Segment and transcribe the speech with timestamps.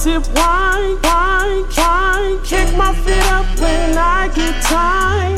[0.00, 2.42] sip wine, wine, wine.
[2.42, 5.36] Kick my feet up when I get time.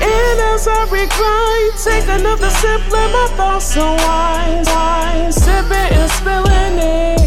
[0.00, 4.64] And as I recline, take another sip, let my thoughts unwind.
[4.68, 7.18] Wine, sipping and spilling it.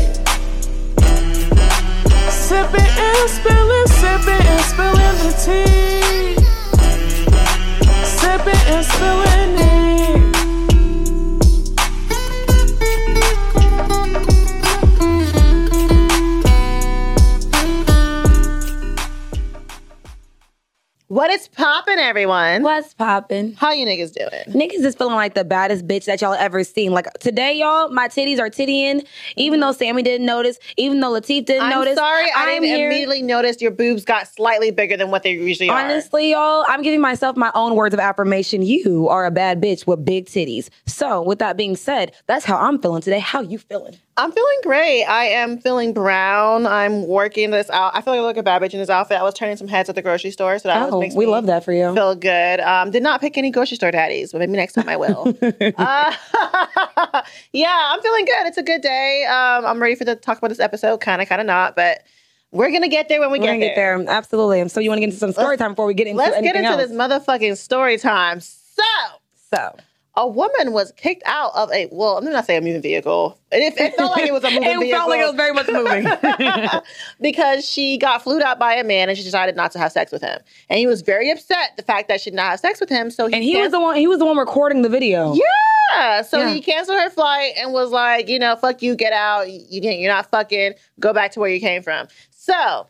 [2.32, 6.36] Sipping and spilling, sipping and spilling the tea.
[8.06, 9.31] Sipping and spilling
[21.22, 22.64] What is poppin', everyone?
[22.64, 23.54] What's poppin'?
[23.54, 24.60] How you niggas doing?
[24.60, 26.94] Niggas is feeling like the baddest bitch that y'all ever seen.
[26.94, 29.06] Like today, y'all, my titties are tittying.
[29.36, 31.74] Even though Sammy didn't notice, even though Latif didn't notice.
[31.76, 31.98] I'm notice.
[32.00, 32.88] sorry, I I'm didn't here.
[32.88, 35.80] immediately notice your boobs got slightly bigger than what they usually are.
[35.80, 38.64] Honestly, y'all, I'm giving myself my own words of affirmation.
[38.64, 40.70] You are a bad bitch with big titties.
[40.88, 43.20] So, with that being said, that's how I'm feeling today.
[43.20, 43.96] How you feeling?
[44.22, 45.04] I'm feeling great.
[45.06, 46.68] I am feeling brown.
[46.68, 47.96] I'm working this out.
[47.96, 49.18] I feel like I look a bad bitch in this outfit.
[49.20, 51.48] I was turning some heads at the grocery store, so that Oh, makes we love
[51.48, 51.94] that for you.
[51.94, 52.60] Feel good.
[52.60, 55.36] Um, did not pick any grocery store daddies, but maybe next time I will.
[55.78, 56.14] uh,
[57.54, 58.46] yeah, I'm feeling good.
[58.48, 59.26] It's a good day.
[59.26, 61.02] Um, I'm ready for the talk about this episode.
[61.02, 62.04] Kind of, kind of not, but
[62.52, 63.98] we're gonna get there when we We're get gonna there.
[63.98, 64.16] get there.
[64.18, 64.68] Absolutely.
[64.70, 66.56] So, you want to get into some story time before we get into Let's get
[66.56, 66.78] into else?
[66.82, 68.40] this motherfucking story time.
[68.42, 68.84] So.
[69.54, 69.76] So,
[70.16, 73.38] a woman was kicked out of a well, I'm not saying a moving vehicle.
[73.52, 74.98] It, it felt like it was a moving it vehicle.
[74.98, 76.82] felt like it was very much moving.
[77.22, 80.12] because she got flued out by a man and she decided not to have sex
[80.12, 80.40] with him.
[80.70, 83.10] And he was very upset the fact that she did not have sex with him.
[83.12, 83.96] So he and he was the one.
[83.96, 85.34] He was the one recording the video.
[85.34, 86.22] yeah.
[86.24, 86.54] So Yeah.
[86.54, 89.50] he canceled her flight and was like, you know, fuck you, get out.
[89.50, 90.74] You you're not fucking.
[91.00, 92.08] Go back to where you came from.
[92.32, 92.88] So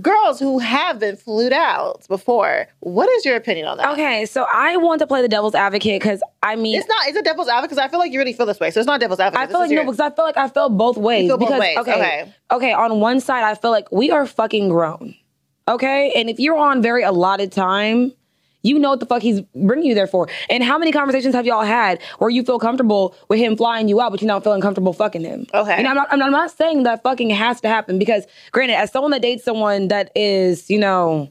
[0.00, 3.92] girls who have been flued out before, what is your opinion on that?
[3.92, 7.08] Okay, so I want to play the devil's advocate because I mean, It's not.
[7.08, 8.70] It's a devil's advocate because I feel like you really feel this way.
[8.70, 9.48] So it's not devil's advocate.
[9.48, 11.28] I feel is like your- no, because I feel like I feel both ways.
[11.28, 12.34] feel both ways, okay, okay.
[12.50, 15.14] okay, on one side, I feel like we are fucking grown.
[15.68, 18.12] Okay, and if you're on very allotted time,
[18.62, 20.28] you know what the fuck he's bringing you there for.
[20.50, 24.00] And how many conversations have y'all had where you feel comfortable with him flying you
[24.00, 25.46] out, but you're not feeling comfortable fucking him?
[25.54, 25.74] Okay.
[25.74, 29.10] and I'm not, I'm not saying that fucking has to happen because, granted, as someone
[29.12, 31.30] that dates someone that is, you know,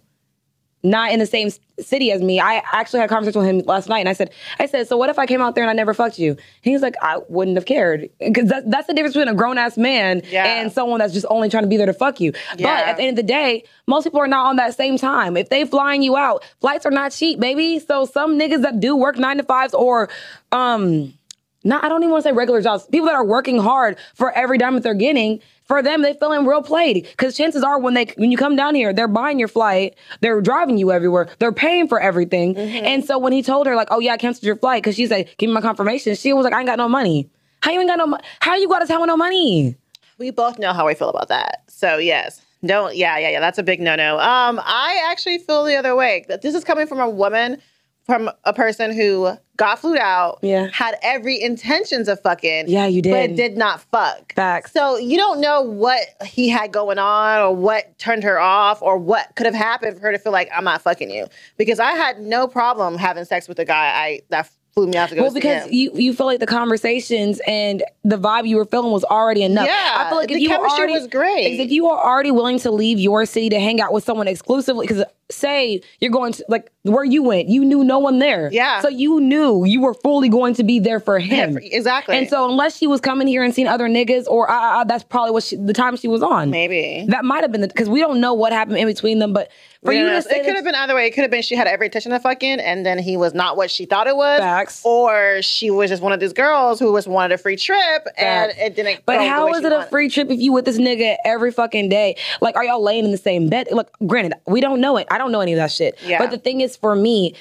[0.83, 1.49] not in the same
[1.79, 2.39] city as me.
[2.39, 4.95] I actually had a conversation with him last night, and I said, "I said, so
[4.97, 7.19] what if I came out there and I never fucked you?" And he's like, "I
[7.29, 10.45] wouldn't have cared because that's that's the difference between a grown ass man Yeah.
[10.45, 13.03] and someone that's just only trying to be there to fuck you." But at the
[13.03, 15.35] end of the day, most people are not on that same time.
[15.35, 17.79] If they flying you out, flights are not cheap, baby.
[17.79, 20.09] So some niggas that do work nine to fives or
[20.51, 21.13] um.
[21.63, 22.85] Not, I don't even want to say regular jobs.
[22.85, 26.45] People that are working hard for every dime that they're getting, for them, they feeling
[26.45, 27.03] real played.
[27.11, 30.41] Because chances are, when they when you come down here, they're buying your flight, they're
[30.41, 32.57] driving you everywhere, they're paying for everything.
[32.57, 35.05] And so when he told her like, "Oh yeah, I canceled your flight," because she
[35.07, 37.29] said, "Give me my confirmation," she was like, "I ain't got no money."
[37.61, 38.07] How you ain't got no?
[38.07, 39.75] mo- How you got to town with no money?
[40.19, 41.61] we both know how we feel about that.
[41.67, 42.95] So yes, don't.
[42.95, 43.39] Yeah, yeah, yeah.
[43.39, 44.19] That's a big no-no.
[44.19, 46.25] Um, I actually feel the other way.
[46.27, 47.61] That This is coming from a woman,
[48.05, 50.39] from a person who got flued out.
[50.41, 50.69] Yeah.
[50.71, 52.65] had every intentions of fucking.
[52.67, 53.11] Yeah, you did.
[53.11, 53.57] but did.
[53.57, 54.33] not fuck.
[54.33, 54.71] Facts.
[54.71, 58.97] So you don't know what he had going on, or what turned her off, or
[58.97, 61.27] what could have happened for her to feel like I'm not fucking you.
[61.57, 65.09] Because I had no problem having sex with a guy I that flew me out
[65.09, 68.65] to go Well, because you you feel like the conversations and the vibe you were
[68.65, 69.65] feeling was already enough.
[69.65, 71.59] Yeah, I feel like the if you chemistry already, was great.
[71.59, 74.85] If you are already willing to leave your city to hang out with someone exclusively,
[74.85, 78.49] because say you're going to like where you went, you knew no one there.
[78.51, 78.81] Yeah.
[78.81, 81.57] So you knew you were fully going to be there for him.
[81.61, 82.17] exactly.
[82.17, 85.03] And so unless she was coming here and seeing other niggas, or uh, uh, that's
[85.03, 86.49] probably what she, the time she was on.
[86.49, 89.33] maybe That might have been because we don't know what happened in between them.
[89.33, 89.51] But
[89.83, 90.15] for you know.
[90.15, 91.07] to say it could have been either way.
[91.07, 93.57] It could have been she had every intention of fucking, and then he was not
[93.57, 94.39] what she thought it was.
[94.39, 94.81] Facts.
[94.83, 98.51] Or she was just one of these girls who was wanted a free trip, and
[98.51, 98.61] Facts.
[98.61, 99.03] it didn't.
[99.05, 99.89] But how is the how way is she it a wanted.
[99.89, 102.15] free trip if you with this nigga every fucking day?
[102.41, 103.67] Like, are y'all laying in the same bed?
[103.71, 105.07] Look, granted, we don't know it.
[105.11, 105.97] I don't know any of that shit.
[106.05, 106.19] Yeah.
[106.19, 107.35] But the thing is, for me,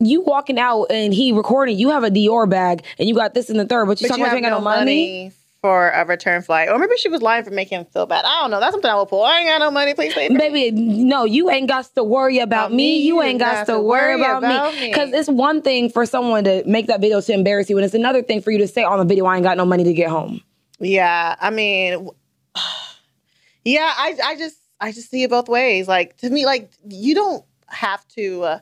[0.00, 3.50] you walking out and he recording, you have a Dior bag and you got this
[3.50, 4.84] in the third, but you But talking you about you ain't got no money.
[4.84, 8.24] money for a return flight, or maybe she was lying for making him feel bad.
[8.24, 8.60] I don't know.
[8.60, 9.24] That's something I will pull.
[9.24, 9.92] I ain't got no money.
[9.92, 10.28] Please pay.
[10.28, 12.76] Baby, no, you ain't got to worry about About me.
[12.76, 14.82] me, You ain't got to worry about, about me.
[14.82, 14.86] me.
[14.90, 17.92] Because it's one thing for someone to make that video to embarrass you, and it's
[17.94, 19.92] another thing for you to say on the video, I ain't got no money to
[19.92, 20.40] get home.
[20.78, 22.08] Yeah, I mean,
[23.64, 25.88] yeah, I, I just, I just see it both ways.
[25.88, 28.58] Like to me, like you don't have to uh,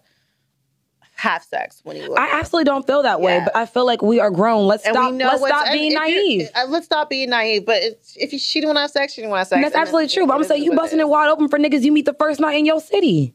[1.14, 2.14] have sex when you.
[2.14, 3.44] I absolutely don't feel that way, Yeah.
[3.44, 4.66] but I feel like we are grown.
[4.66, 5.12] Let's and stop.
[5.12, 6.48] Let's stop being naive.
[6.54, 7.64] uh, let's stop being naive.
[7.66, 9.48] But it's, if you, she didn't want to have sex, she didn't want to have
[9.48, 9.56] sex.
[9.56, 10.26] And that's and absolutely true.
[10.26, 12.54] But I'm saying you busting it wide open for niggas you meet the first night
[12.54, 13.34] in your city.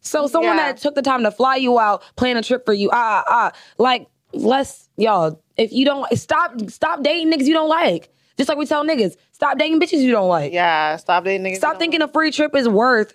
[0.00, 0.72] So someone Yeah.
[0.72, 3.50] that took the time to fly you out, plan a trip for you, ah ah
[3.52, 5.42] ah, like let's y'all.
[5.56, 8.10] If you don't stop, stop dating niggas you don't like.
[8.36, 10.52] Just like we tell niggas, stop dating bitches you don't like.
[10.52, 11.56] Yeah, stop dating niggas.
[11.56, 13.14] Stop thinking a free trip is worth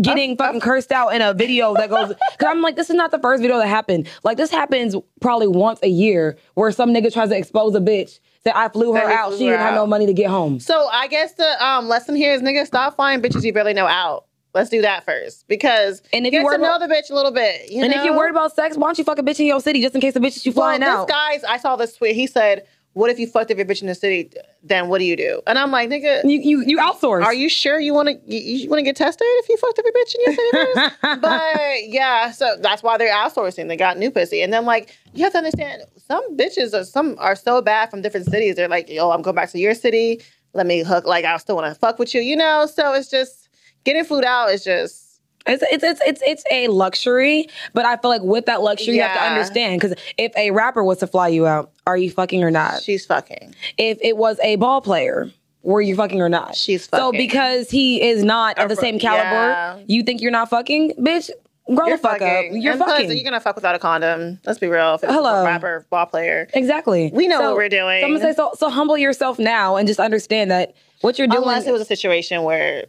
[0.00, 2.08] getting fucking cursed out in a video that goes.
[2.38, 4.08] Because I'm like, this is not the first video that happened.
[4.22, 8.20] Like this happens probably once a year where some nigga tries to expose a bitch
[8.44, 9.30] that I flew her out.
[9.30, 10.60] flew She her didn't have no money to get home.
[10.60, 13.86] So I guess the um, lesson here is niggas stop flying bitches you barely know
[13.86, 14.26] out.
[14.54, 17.14] Let's do that first because And if get you to know about- the bitch a
[17.14, 17.70] little bit.
[17.70, 17.98] You and know?
[17.98, 19.94] if you're worried about sex, why don't you fuck a bitch in your city just
[19.96, 21.08] in case the bitch is you well, flying this out?
[21.08, 22.14] guy's, I saw this tweet.
[22.14, 22.66] He said,
[22.98, 24.30] "What if you fucked up your bitch in the city?
[24.62, 26.24] Then what do you do?" And I'm like, nigga.
[26.24, 27.24] you, you you outsource.
[27.24, 29.78] Are you sure you want to you, you want to get tested if you fucked
[29.78, 33.68] up your bitch in your city but yeah, so that's why they're outsourcing.
[33.68, 37.16] They got new pussy, and then like you have to understand, some bitches are some
[37.18, 38.56] are so bad from different cities.
[38.56, 40.20] They're like, yo, I'm going back to your city.
[40.54, 41.06] Let me hook.
[41.06, 42.66] Like I still want to fuck with you, you know.
[42.66, 43.48] So it's just
[43.84, 45.07] getting food out is just
[45.48, 49.02] It's, it's it's it's it's a luxury, but I feel like with that luxury, you
[49.02, 52.44] have to understand because if a rapper was to fly you out, are you fucking
[52.44, 52.82] or not?
[52.82, 53.54] she's fucking.
[53.76, 55.30] If it was a ball player,
[55.62, 56.54] were you fucking or not?
[56.54, 57.04] She's fucking.
[57.04, 59.78] So because he is not of the same caliber, yeah.
[59.86, 61.30] you think you're not fucking, bitch?
[61.74, 62.56] Grow You're the fuck fucking.
[62.56, 62.62] up.
[62.62, 63.12] You're and plus, fucking.
[63.12, 64.40] you're gonna fuck without a condom.
[64.46, 64.94] Let's be real.
[64.94, 65.42] If it's Hello.
[65.42, 66.48] a rapper, ball player.
[66.54, 67.10] exactly.
[67.12, 68.00] We know So- what we're doing.
[68.00, 68.52] So I'm gonna say so.
[68.56, 71.42] So humble yourself now and just understand that what you're doing.
[71.42, 72.86] Unless it was a situation where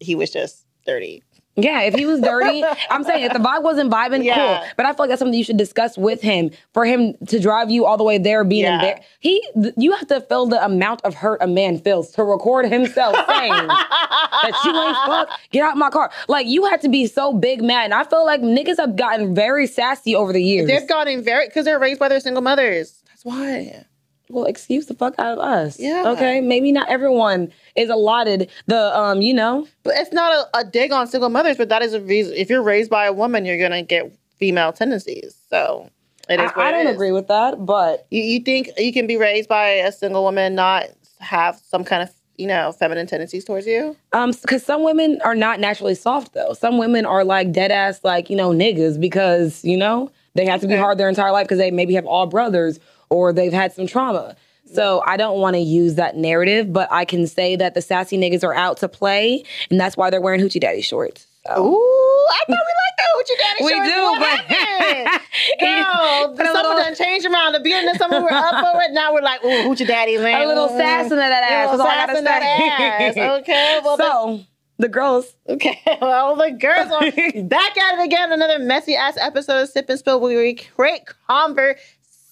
[0.00, 1.22] he was just dirty.
[1.54, 4.36] Yeah, if he was dirty, I'm saying if the vibe wasn't vibing, Yeah.
[4.60, 4.68] cool.
[4.76, 7.70] But I feel like that's something you should discuss with him for him to drive
[7.70, 8.74] you all the way there, being Yeah.
[8.76, 9.02] embarrassed.
[9.20, 12.66] He, th- you have to feel the amount of hurt a man feels to record
[12.66, 15.38] himself saying that you ain't fuck.
[15.50, 16.10] Get out my car.
[16.28, 19.34] Like you had to be so big mad, and I feel like niggas have gotten
[19.34, 20.66] very sassy over the years.
[20.68, 23.02] They've gotten very because they're raised by their single mothers.
[23.08, 23.84] That's why.
[24.28, 25.78] Well, excuse the fuck out of us.
[25.78, 26.04] Yeah.
[26.06, 26.40] Okay.
[26.40, 29.20] Maybe not everyone is allotted the um.
[29.22, 29.66] You know.
[29.82, 32.34] But it's not a, a dig on single mothers, but that is a reason.
[32.36, 35.36] If you're raised by a woman, you're gonna get female tendencies.
[35.50, 35.90] So
[36.28, 36.50] it is.
[36.56, 36.94] I, I don't is.
[36.94, 40.54] agree with that, but You, you think you can be raised by a single woman,
[40.54, 40.86] not
[41.20, 43.96] have some kind of you know feminine tendencies towards you?
[44.12, 46.54] Um, because some women are not naturally soft though.
[46.54, 50.60] Some women are like dead ass, like you know, niggas because you know they have
[50.62, 52.80] to be hard their entire life because they maybe have all brothers
[53.12, 54.34] or they've had some trauma.
[54.72, 58.16] So I don't want to use that narrative, but I can say that the sassy
[58.16, 61.26] niggas are out to play, and that's why they're wearing hoochie daddy shorts.
[61.46, 61.52] So.
[61.66, 63.04] Ooh, I thought we liked the
[63.34, 63.86] hoochie daddy We shorts.
[63.88, 65.20] We do, What but- happened?
[65.60, 67.52] Girl, Put a someone little- done changed around.
[67.52, 68.92] The beginning of summer we were up for it.
[68.92, 70.42] Now we're like, ooh, hoochie daddy, man.
[70.42, 71.68] A little sass in that ass.
[71.68, 73.16] A little all I gotta sass in that ass.
[73.42, 74.40] Okay, well, the- so
[74.78, 75.34] the girls.
[75.48, 78.32] Okay, well, the girls are back at it again.
[78.32, 81.02] Another messy ass episode of Sip and Spill where we create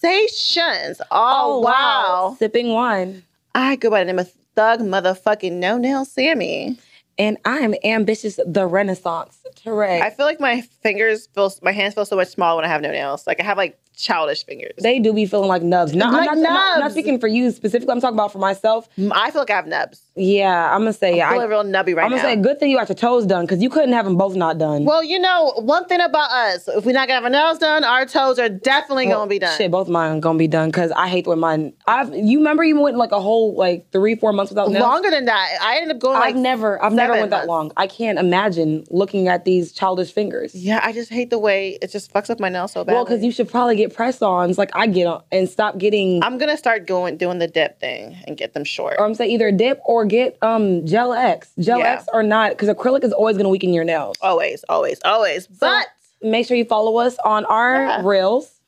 [0.01, 1.01] conversations.
[1.11, 2.37] Oh, oh wow.
[2.39, 3.23] sipping wine.
[3.55, 6.79] I go by the name of Thug Motherfucking No Nail Sammy.
[7.19, 9.39] And I am ambitious, the Renaissance.
[9.55, 10.01] Teray.
[10.01, 12.81] I feel like my fingers feel, my hands feel so much smaller when I have
[12.81, 13.27] no nails.
[13.27, 14.73] Like I have like childish fingers.
[14.83, 15.95] they do be feeling like nubs.
[15.95, 17.93] No, Like I'm not, not, not speaking for you specifically.
[17.93, 18.89] I'm talking about for myself.
[18.97, 20.03] Mm, I feel like I have nubs.
[20.17, 21.29] Yeah, I'm gonna say yeah.
[21.29, 22.29] I'm feeling I, real nubby right I'm gonna now.
[22.29, 24.59] say good thing you got your toes done because you couldn't have them both not
[24.59, 24.85] done.
[24.85, 27.85] well, you know, one thing about us, if we're not gonna have our nails done,
[27.85, 29.57] our toes are definitely Well, gonna be done.
[29.57, 31.73] Shit, both of mine gonna be done because I hate when mine.
[31.87, 34.83] I've you remember you went like a whole like three four months without nails.
[34.83, 35.59] Longer than that.
[35.63, 37.49] I ended up going like I've never I've never went that months.
[37.49, 37.73] long.
[37.77, 40.55] I can't imagine looking at these childish fingers.
[40.55, 42.93] Yeah, I just hate the way it just fucks up my nails so bad.
[42.95, 46.23] Well, because you should probably get press-ons like I get on and stop getting.
[46.23, 48.97] I'm gonna start going doing the dip thing and get them short.
[48.99, 51.53] or I'm saying either dip or get um gel X.
[51.59, 51.93] Gel Yeah.
[51.95, 54.17] X or not, because acrylic is always gonna weaken your nails.
[54.21, 55.47] always, always, always.
[55.47, 55.87] But
[56.23, 58.03] Make sure you follow us on our Yeah.
[58.05, 58.61] reels.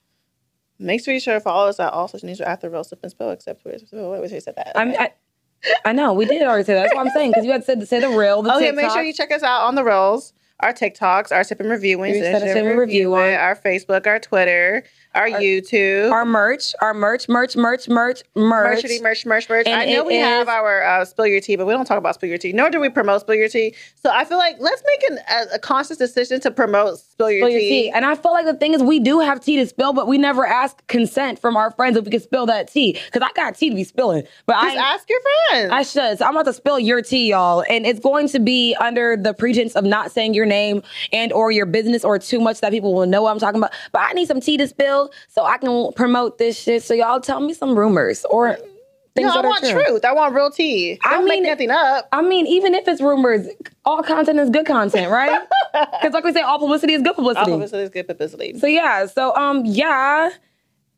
[0.79, 3.31] make sure you sure follow us at all social media after real sip and spill.
[3.31, 3.76] Except where
[4.09, 4.73] where was he said that?
[4.76, 5.12] I'm, I,
[5.85, 6.83] I know we did already say that.
[6.85, 8.43] That's what I'm saying because you had said to say the real.
[8.43, 11.45] The Oh yeah, make sure you check us out on the rolls, our TikToks, our
[11.45, 14.83] sip and reviewing, Sip and Review it, our Facebook, our Twitter,
[15.14, 16.11] our, YouTube.
[16.11, 18.83] our merch, our merch, merch, merch, merch, merch.
[18.83, 19.66] Merchity, merch, merch, merch.
[19.66, 22.14] And I know we have our uh, spill your tea, but we don't talk about
[22.14, 22.52] spill your tea.
[22.52, 23.75] Nor do we promote spill your tea.
[23.97, 27.42] So I feel like let's make an, a, a conscious decision to promote spill your,
[27.42, 27.69] Spill your tea.
[27.85, 27.90] tea.
[27.90, 30.19] And I feel like the thing is, we do have tea to spill, but we
[30.19, 32.92] never ask consent from our friends if we can spill that tea.
[33.07, 35.73] Because I got tea to be spilling, but Just I ask your friends.
[35.73, 36.19] I should.
[36.19, 39.35] So I'm about to spill your tea, y'all, and it's going to be under the
[39.35, 42.95] pretense of not saying your name and or your business or too much that people
[42.95, 43.73] will know what I'm talking about.
[43.92, 46.82] But I need some tea to spill so I can promote this shit.
[46.82, 48.56] So y'all tell me some rumors or
[49.14, 49.85] things no, I want true.
[49.85, 50.04] truth.
[50.04, 50.99] I want real tea.
[51.04, 52.09] I Don't make mean- nothing up.
[52.12, 53.47] I mean, even if it's rumors,
[53.85, 55.40] all content is good content, right?
[55.73, 57.50] Because like we say, all publicity is good publicity.
[57.50, 58.59] All us is good publicity.
[58.59, 59.06] So yeah.
[59.06, 60.28] So um yeah.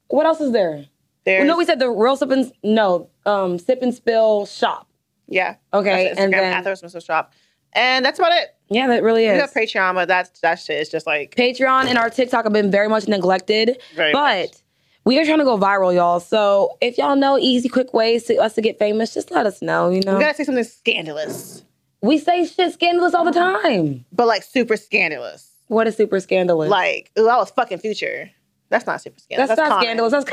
[0.09, 0.85] What else is there?
[1.25, 4.89] There's, no, we said the real sip and no um sip and spill shop.
[5.29, 5.57] yeah.
[5.73, 7.33] Okay, That's and then Shop,
[7.73, 8.54] and that's about it.
[8.69, 9.55] Yeah, that really is.
[9.55, 12.71] We Patreon, but that's that shit is just like Patreon and our TikTok have been
[12.71, 13.79] very much neglected.
[13.95, 14.57] Very but much.
[15.05, 16.19] We are trying to go viral, y'all.
[16.19, 19.61] So if y'all know easy, quick ways to us to get famous, just let us
[19.61, 19.91] know.
[19.91, 21.63] You know, We gotta say something scandalous,
[22.01, 24.05] we say shit scandalous all the time.
[24.13, 25.51] but like super scandalous.
[25.69, 26.71] What is super scandalous?
[26.71, 28.31] Like, ooh, I was fucking future.
[28.71, 29.49] That's not super scandalous.
[29.51, 29.85] that's, not common.
[29.85, 30.13] scandalous.
[30.13, 30.25] That's,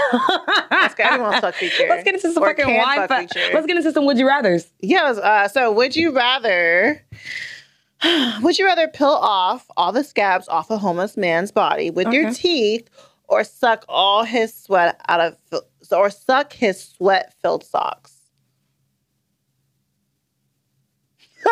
[0.70, 1.06] That's good.
[1.06, 1.86] Everyone's fuck Future.
[1.90, 3.08] Let's get into some Or fucking wine.
[3.08, 3.54] fuck Future.
[3.54, 4.68] Let's get into some would you rather's.
[4.80, 5.18] Yes.
[5.18, 7.04] Uh, so, would you rather?
[8.42, 12.32] Would you rather peel off all the scabs off a homeless man's body with your
[12.32, 12.90] teeth,
[13.28, 18.18] or suck all his sweat out of, or suck his sweat-filled socks?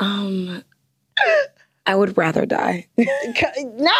[0.00, 0.62] Um,
[1.86, 2.86] I would rather die.
[2.96, 3.06] now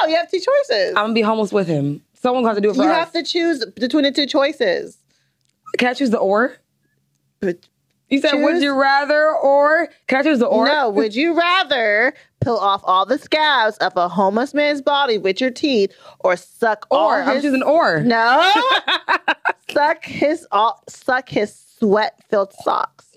[0.06, 0.90] you have two choices.
[0.90, 2.02] I'm gonna be homeless with him.
[2.14, 2.96] Someone has to do it for you us.
[2.96, 4.98] have to choose between the two choices.
[5.76, 6.56] Can I choose the or?
[7.40, 7.66] But
[8.08, 9.88] You said would you rather or?
[10.06, 10.64] Can I choose the or?
[10.64, 15.40] no, would you rather peel off all the scabs of a homeless man's body with
[15.40, 18.00] your teeth, or suck Or I'm his choosing or.
[18.02, 18.50] No.
[19.70, 23.16] suck his all suck his sweat filled socks.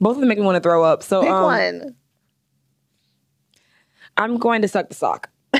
[0.00, 1.02] Both of them make me want to throw up.
[1.02, 1.96] So Pick um, one.
[4.16, 5.30] I'm going to suck the sock.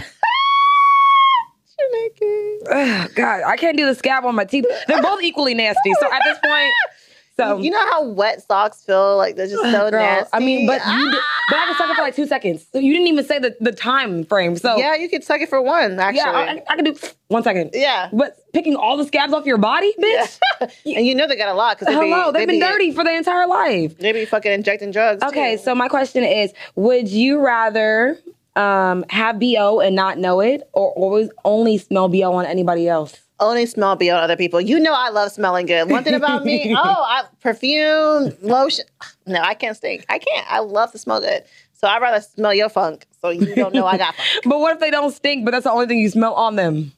[2.70, 4.66] Ugh, God, I can't do the scab on my teeth.
[4.86, 5.92] They're both equally nasty.
[5.98, 6.70] So at this point,
[7.40, 9.16] so You know how wet socks feel?
[9.16, 10.30] Like they're just so girl, nasty.
[10.32, 11.42] I mean, but you, did, Ah!
[11.48, 12.66] but I can suck it for like two seconds.
[12.72, 14.56] So you didn't even say the, the time frame.
[14.56, 15.98] So yeah, you could suck it for one.
[15.98, 16.96] Actually, yeah, I, I can do
[17.28, 17.70] one second.
[17.74, 18.08] yeah.
[18.12, 20.38] But picking all the scabs off your body, bitch.
[20.60, 23.04] and you know they got a lot because Hello, they've they been be, dirty for
[23.04, 23.96] their entire life.
[23.98, 25.22] They be fucking injecting drugs.
[25.22, 25.62] Okay, too.
[25.62, 28.18] so my question is: Would you rather
[28.56, 33.16] um, have bo and not know it, or always only smell bo on anybody else?
[33.40, 34.60] Only smell beyond other people.
[34.60, 35.90] You know I love smelling good.
[35.90, 38.84] One thing about me, oh, I perfume, lotion.
[39.26, 40.04] No, I can't stink.
[40.08, 40.46] I can't.
[40.50, 41.44] I love to smell good.
[41.72, 44.28] So I'd rather smell your funk so you don't know I got funk.
[44.44, 46.92] But what if they don't stink, but that's the only thing you smell on them?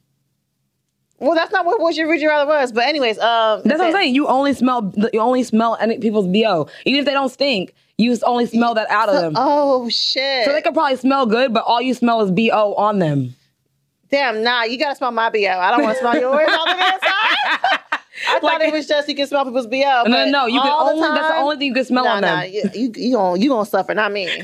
[1.19, 2.73] Well, that's not what would you would you rather was.
[2.73, 4.15] But anyways, um That's what I'm saying.
[4.15, 7.75] You only smell you only smell any people's bo, even if they don't stink.
[7.97, 9.35] You only smell that out of them.
[9.37, 10.47] Oh shit.
[10.47, 13.37] So they could probably smell good, but all you smell is bo on them.
[14.13, 15.39] Damn, nah, you gotta smell my BO.
[15.39, 17.01] I don't want to smell yours on the inside.
[18.29, 19.79] I thought it was just you can smell people's BO.
[19.79, 20.47] No, no, no.
[20.47, 22.41] You can all the only that's the only thing you can smell Nah, on nah,
[22.43, 22.51] them.
[22.53, 24.27] you, you, you gonna you gonna suffer, not me.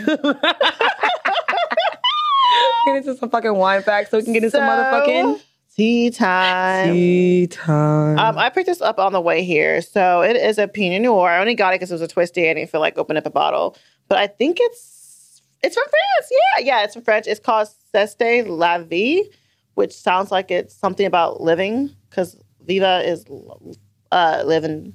[2.86, 5.40] Get into some fucking wine facts so we can get into some motherfucking
[5.76, 6.94] tea time.
[6.94, 8.18] tea time.
[8.18, 9.82] Um, I picked this up on the way here.
[9.82, 11.28] So it is a Pinot Noir.
[11.28, 12.48] I only got it because it was a twisty.
[12.48, 13.76] I didn't feel like opening up a bottle.
[14.08, 16.30] But I think it's it's from France.
[16.30, 17.26] Yeah, yeah, it's from French.
[17.26, 19.24] It's called C'est la Vie,
[19.78, 23.24] which sounds like it's something about living because Viva is
[24.10, 24.92] uh, live in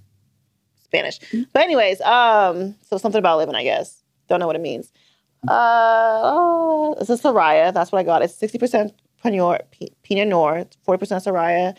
[0.84, 1.20] Spanish.
[1.54, 4.04] But anyways, um, so something about living, I guess.
[4.28, 4.92] Don't know what it means.
[5.48, 7.74] Uh, oh, it's a Soraya.
[7.74, 8.24] That's what I got.
[8.24, 8.92] It's sixty percent
[9.24, 9.74] Pinot
[10.04, 11.78] Pinot Noir, forty percent Soraya,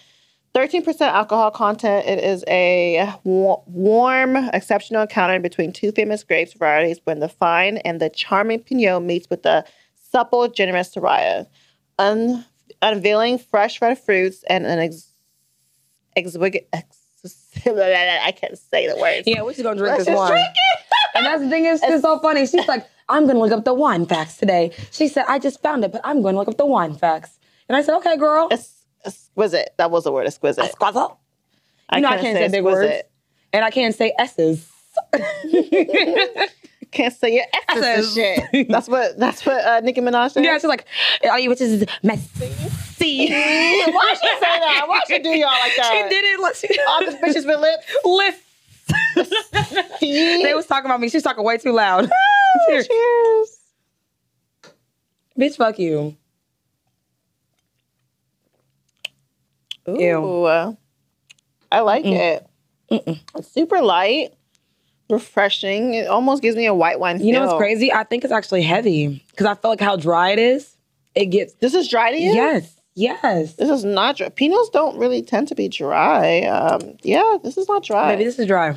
[0.55, 2.07] thirteen percent alcohol content.
[2.07, 7.77] It is a wa- warm, exceptional encounter between two famous grapes varieties when the fine
[7.79, 9.63] and the charming Pinot meets with the
[10.11, 11.47] supple, generous Soraya,
[11.99, 12.47] Un-
[12.93, 15.13] unveiling fresh red fruits and an ex-
[16.17, 16.99] exwig- ex-
[17.67, 19.27] I can't say the words.
[19.27, 20.31] yeah, we're just gonna drink Let's this wine.
[20.31, 20.81] drink it.
[21.17, 22.45] And that's the thing is, it's so funny.
[22.45, 24.73] She's like, I'm gonna look up the wine facts today.
[24.91, 27.39] She said, I just found it, but I'm gonna look up the wine facts.
[27.69, 28.49] And I said, okay, girl.
[28.51, 29.75] Ex- exquisite.
[29.79, 30.65] That was the word, exquisite.
[30.65, 31.11] Exquisite.
[31.95, 33.03] You know I can't say big words.
[33.53, 34.69] And I can't say S's.
[36.95, 38.69] Can't say your S's and shit.
[38.69, 40.45] That's what that's what uh, Nicki Minaj said.
[40.45, 40.87] Yeah, she's like,
[41.25, 43.29] all you bitches is messy.
[43.29, 44.85] Why would she say that?
[44.87, 45.91] Why she do y'all like that?
[45.93, 46.41] She did it.
[46.41, 48.41] Look, she All the bitches with lips.
[49.17, 49.85] Listen.
[50.01, 51.09] they was talking about me.
[51.09, 52.09] She's talking way too loud.
[52.69, 52.87] Cheers.
[52.87, 53.59] Cheers.
[55.39, 56.17] Bitch, fuck you.
[59.89, 59.99] Ooh.
[60.01, 60.77] Ew.
[61.73, 62.47] I like it.
[62.91, 64.35] Mm It's super light,
[65.11, 65.95] refreshing.
[65.95, 67.27] It almost gives me a white wine feel.
[67.27, 67.93] You know what's crazy?
[67.93, 70.77] I think it's actually heavy because I feel like how dry it is.
[71.15, 72.33] It gets This is dry to you?
[72.35, 73.55] yes, yes.
[73.55, 74.29] This is not dry.
[74.31, 76.43] Pinots don't really tend to be dry.
[76.43, 78.09] Um, yeah, this is not dry.
[78.09, 78.77] Maybe this is dry.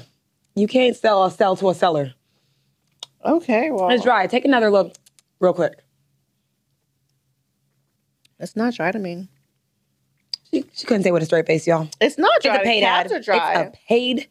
[0.55, 2.13] You can't sell a sell to a seller.
[3.25, 4.27] okay, well, It's dry.
[4.27, 4.93] Take another look,
[5.39, 5.73] real quick.
[8.39, 9.27] It's not dry to me.
[10.51, 11.89] She, she couldn't say with a straight face, y'all.
[11.99, 12.55] It's not dry.
[12.55, 13.09] It's a paid ad.
[13.09, 13.61] cabs are dry.
[13.61, 14.27] It's a paid ad.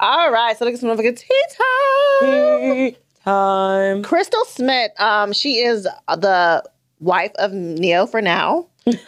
[0.00, 2.96] All right, so look at some motherfucking tea time.
[3.24, 4.02] Time.
[4.02, 6.62] Crystal Smith, um, she is the
[7.00, 8.66] wife of Ne-Yo for now.
[8.86, 8.98] Not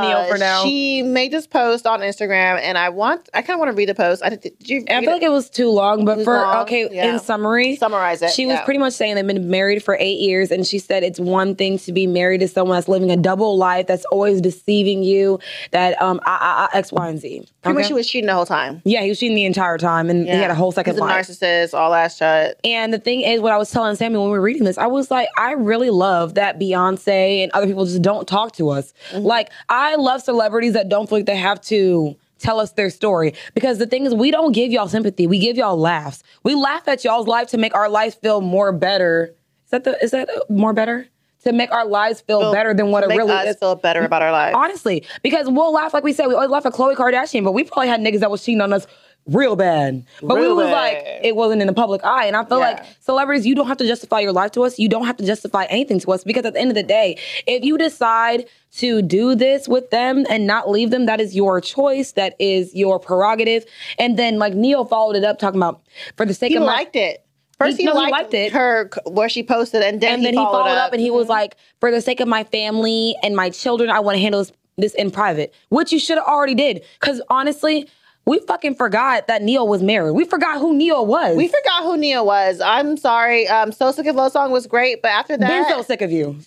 [0.00, 0.62] Ne-Yo for Uh, now.
[0.62, 3.88] She made this post on Instagram, and I want, I kind of want to read
[3.88, 4.22] the post.
[4.24, 4.84] I did, did you?
[4.88, 7.12] I feel like it was too long, but for long, okay, yeah.
[7.14, 8.30] in summary, summarize it?
[8.30, 8.64] She was Yeah.
[8.64, 11.78] pretty much saying they've been married for eight years, and she said it's one thing
[11.80, 15.40] to be married to someone that's living a double life, that's always deceiving you,
[15.72, 17.48] that um I, I, I, X, Y, and Z.
[17.62, 18.82] Pretty much he was cheating the whole time.
[18.84, 21.04] yeah, he was cheating the entire time, and he had a whole second He's a
[21.04, 21.28] life.
[21.28, 22.58] narcissist, all that shit.
[22.64, 24.86] And the thing is, what I was telling Sammy when we were reading this, I
[24.88, 28.92] was like, I really love that Beyonce and other people just don't talk to us.
[29.12, 29.24] Mm-hmm.
[29.24, 33.34] Like, I love celebrities that don't feel like they have to tell us their story.
[33.54, 35.28] Because the thing is, we don't give y'all sympathy.
[35.28, 36.24] We give y'all laughs.
[36.42, 39.34] We laugh at y'all's life to make our life feel more better.
[39.66, 41.06] Is that the is that uh, more better?
[41.44, 43.56] To make our lives feel, better than what to it make really us is.
[43.56, 44.54] feel better about our lives.
[44.56, 47.64] Honestly, because we'll laugh like we said, we always laugh at Khloe Kardashian, but we
[47.64, 48.86] probably had niggas that was cheating on us
[49.26, 50.04] real bad.
[50.20, 50.72] But we was bad.
[50.72, 52.26] like, it wasn't in the public eye.
[52.26, 52.72] And I feel Yeah.
[52.72, 54.78] like celebrities, you don't have to justify your life to us.
[54.80, 57.18] You don't have to justify anything to us because at the end of the day,
[57.46, 58.46] if you decide
[58.78, 62.12] to do this with them and not leave them, that is your choice.
[62.12, 63.64] That is your prerogative.
[63.98, 65.82] And then like Ne-Yo followed it up talking about
[66.16, 67.21] for the sake he of my liked it.
[67.64, 68.52] First, He- he, no, he liked, liked it.
[68.52, 71.56] her where she posted, and then, and then he followed up and he was like,
[71.80, 74.94] for the sake of my family and my children, I want to handle this, this
[74.94, 76.82] in private, which you should have already did.
[77.00, 77.88] Because honestly,
[78.24, 80.12] we fucking forgot that Ne-Yo was married.
[80.12, 81.36] We forgot who Ne-Yo was.
[81.36, 82.60] We forgot who Ne-Yo was.
[82.60, 83.48] I'm sorry.
[83.48, 86.12] Um, So Sick of Love Song was great, but after that, been so sick of
[86.12, 86.38] you.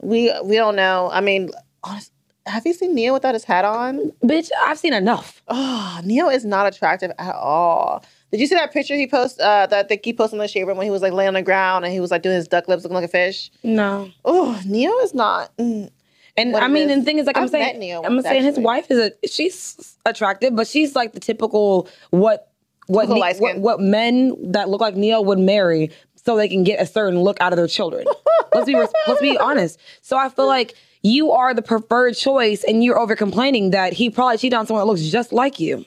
[0.00, 1.08] we we don't know.
[1.12, 1.50] I mean,
[1.84, 2.12] honest,
[2.46, 4.12] have you seen Ne-Yo without his hat on?
[4.22, 5.42] Bitch, I've seen enough.
[5.48, 8.04] Oh, Ne-Yo is not attractive at all.
[8.32, 9.42] Did you see that picture he posted?
[9.42, 11.42] Uh, that he posted in the shade room when he was like laying on the
[11.42, 13.50] ground and he was like doing his duck lips, looking like a fish.
[13.62, 14.10] No.
[14.24, 15.54] Oh, Ne-Yo is not.
[15.58, 15.90] mm.
[16.36, 16.92] And What I mean, is.
[16.92, 18.98] and the thing is, like I'm I've saying, Ne-Yo I'm once, saying his wife is
[18.98, 22.50] a she's attractive, but she's like the typical what
[22.86, 26.80] what Ne- what, what men that look like Ne-Yo would marry so they can get
[26.80, 28.06] a certain look out of their children.
[28.54, 28.74] let's be
[29.06, 29.78] let's be honest.
[30.00, 34.08] So I feel like you are the preferred choice, and you're over complaining that he
[34.08, 35.84] probably cheated on someone that looks just like you.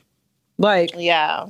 [0.60, 1.48] Like Yeah.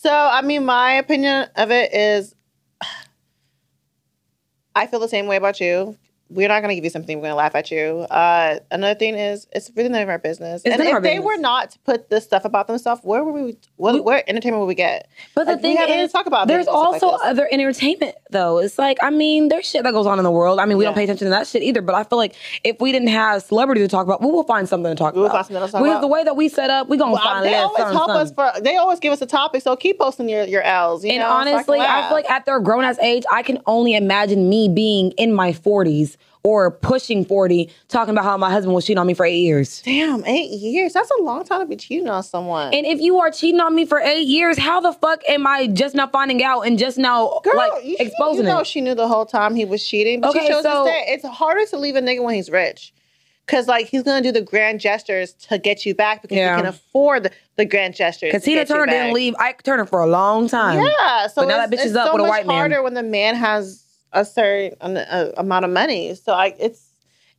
[0.00, 2.32] So, I mean, my opinion of it is
[4.76, 5.96] I feel the same way about you.
[6.30, 7.16] We're not going to give you something.
[7.18, 8.00] We're going to laugh at you.
[8.10, 10.62] Uh, another thing is, it's really none of our business.
[10.64, 11.24] It's and if they business.
[11.24, 13.56] were not to put this stuff about themselves, where would we?
[13.76, 15.08] What, where entertainment would we get?
[15.34, 17.48] But the Like, we thing is, talked about there's business and stuff also like other
[17.50, 18.58] entertainment though.
[18.58, 20.58] It's like, I mean, there's shit that goes on in the world.
[20.60, 21.80] I mean, we don't pay attention to that shit either.
[21.80, 24.68] But I feel like if we didn't have celebrity to talk about, we will find
[24.68, 25.32] something to talk We about.
[25.32, 26.00] find something to talk With about.
[26.02, 28.52] the way that we set up, we gonna Well, find they always help us for.
[28.60, 31.04] They always give us a topic, so keep posting your your L's.
[31.04, 33.42] You And know, so I honestly, I feel like at their grown ass age, I
[33.42, 36.16] can only imagine me being in my 40s
[36.48, 39.82] or pushing 40, talking about how my husband was cheating on me for eight years.
[39.82, 40.92] damn, eight years.
[40.94, 42.72] That's a long time to be cheating on someone.
[42.72, 45.66] And if you are cheating on me for eight years, how the fuck am I
[45.66, 48.66] just now finding out and just now Girl, like you, exposing you know it?
[48.66, 51.04] she knew the whole time he was cheating, but Okay, she chose so- to stay.
[51.08, 52.92] It's harder to leave a nigga when he's rich.
[53.46, 56.54] Cause like he's gonna do the grand gestures to get you back because Yeah.
[56.56, 58.28] he can afford the, the grand gestures.
[58.28, 60.82] Because to Tina Turner didn't leave Ike Turner for a long time.
[60.84, 62.56] Yeah, so But now that bitch is up so with a white man.
[62.56, 66.14] It's harder when the man has a certain an- a- amount of money.
[66.14, 66.90] So I it's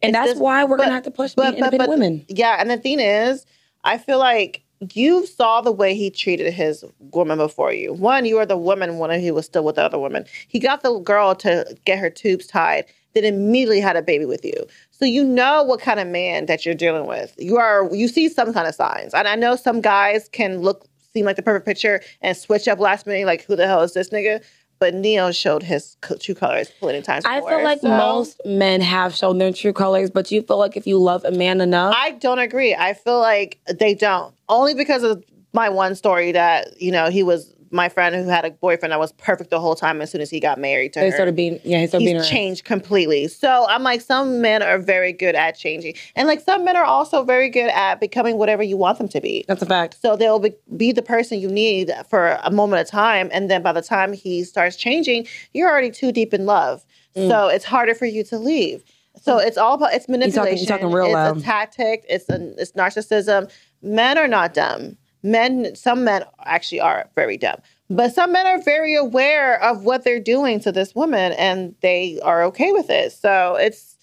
[0.02, 2.26] And it's that's just- why we're but- gonna have to push the independent women.
[2.28, 3.46] Yeah, and the thing is,
[3.84, 4.62] I feel like
[4.94, 7.92] you saw the way he treated his woman before you.
[7.94, 10.26] One, you were the woman when he was still with the other woman.
[10.48, 14.46] He got the girl to get her tubes tied, then immediately had a baby with
[14.46, 14.54] you.
[14.92, 17.34] So you know what kind of man that you're dealing with.
[17.38, 19.14] You are you see some kind of signs.
[19.14, 22.80] And I know some guys can look seem like the perfect picture and switch up
[22.80, 24.42] last minute, like who the hell is this nigga?
[24.80, 27.26] But Neo showed his true colors plenty of times.
[27.26, 30.58] I before, feel like so- most men have shown their true colors, but you feel
[30.58, 32.74] like if you love a man enough, I don't agree.
[32.74, 34.34] I feel like they don't.
[34.48, 38.46] Only because of my one story that, you know, he was my friend who had
[38.46, 41.00] a boyfriend that was perfect the whole time as soon as he got married to
[41.00, 41.06] her.
[41.06, 41.16] they her.
[41.16, 42.32] started being yeah, he started being He's around.
[42.32, 43.28] changed completely.
[43.28, 45.94] So I'm like, some men are very good at changing.
[46.16, 49.22] And like some men are also very good at becoming whatever you want them to
[49.22, 49.46] be.
[49.48, 50.02] That's a fact.
[50.02, 53.30] So they'll be, be the person you need for a moment of time.
[53.32, 56.86] And then by the time he starts changing, you're already too deep in love.
[57.16, 57.30] Mm.
[57.30, 58.84] So it's harder for you to leave.
[59.22, 60.58] So it's all about it's talking- manipulation.
[60.60, 61.38] you're talking real it's loud.
[61.38, 62.06] a tactic.
[62.08, 63.52] It's a, it's narcissism.
[63.82, 64.98] Men are not dumb.
[65.22, 67.58] Men, some men actually are very dumb,
[67.90, 72.20] but some men are very aware of what they're doing to this woman, and they
[72.24, 73.12] are okay with it.
[73.12, 73.98] So it's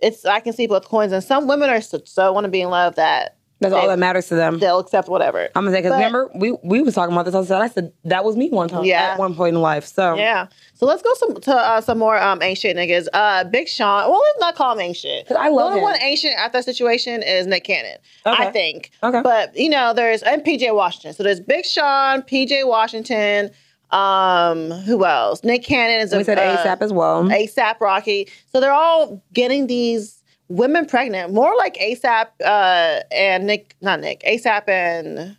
[0.00, 2.60] it's I can see both coins, and some women are so, so want to be
[2.60, 4.58] in love that That's all that matters to them.
[4.58, 5.48] they'll accept whatever.
[5.54, 7.34] I'm gonna say because remember we we was talking about this.
[7.34, 8.84] I said I said that was me one time.
[8.84, 9.12] Yeah.
[9.12, 9.84] at one point in life.
[9.84, 10.46] So Yeah.
[10.74, 13.08] So let's go some to uh, some more um ancient niggas.
[13.12, 14.10] Uh Big Sean.
[14.10, 15.30] Well, let's not call him ancient.
[15.32, 15.82] I love the only him.
[15.82, 17.98] one ancient at that situation is Nick Cannon.
[18.24, 18.90] I think.
[19.02, 19.22] Okay.
[19.22, 21.14] But you know, there's and PJ Washington.
[21.14, 23.50] So there's Big Sean, PJ Washington.
[23.90, 25.42] Um, who else?
[25.44, 27.24] Nick Cannon is we a said uh, ASAP as well.
[27.24, 28.28] ASAP Rocky.
[28.52, 30.17] So they're all getting these
[30.48, 35.36] women pregnant, more like ASAP uh, and Nick, not Nick, ASAP and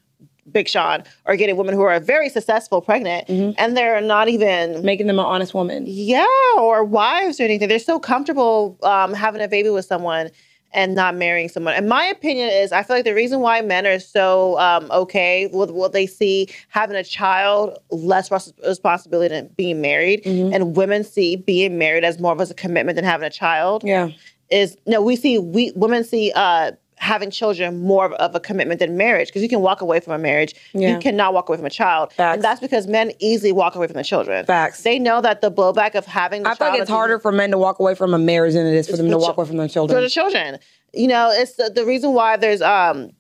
[0.51, 3.51] Big Sean are getting women who are very successful pregnant, Mm-hmm.
[3.57, 5.83] and they're not even Making them an honest woman.
[5.87, 6.25] yeah,
[6.57, 7.67] or wives or anything.
[7.67, 10.31] They're so comfortable um, having a baby with someone
[10.71, 11.73] and not marrying someone.
[11.73, 15.47] And my opinion is, I feel like the reason why men are so um, okay
[15.51, 20.53] with what they see having a child less res- responsibility than being married, Mm-hmm.
[20.53, 23.83] and women see being married as more of a commitment than having a child.
[23.83, 24.09] Yeah.
[24.49, 26.31] Is no, we see we women see.
[26.35, 30.11] Uh, having children more of, a commitment than marriage because you can walk away from
[30.11, 30.89] a marriage Yeah.
[30.95, 32.35] you cannot walk away from a child Facts.
[32.35, 34.83] and that's because men easily walk away from the children Facts.
[34.83, 37.57] they know that the blowback of having the I like it's harder for men to
[37.57, 39.69] walk away from a marriage than it is for them to walk away from their
[39.69, 39.97] children.
[39.97, 40.59] for the children.
[40.93, 43.11] You know, it's the, the reason why there's um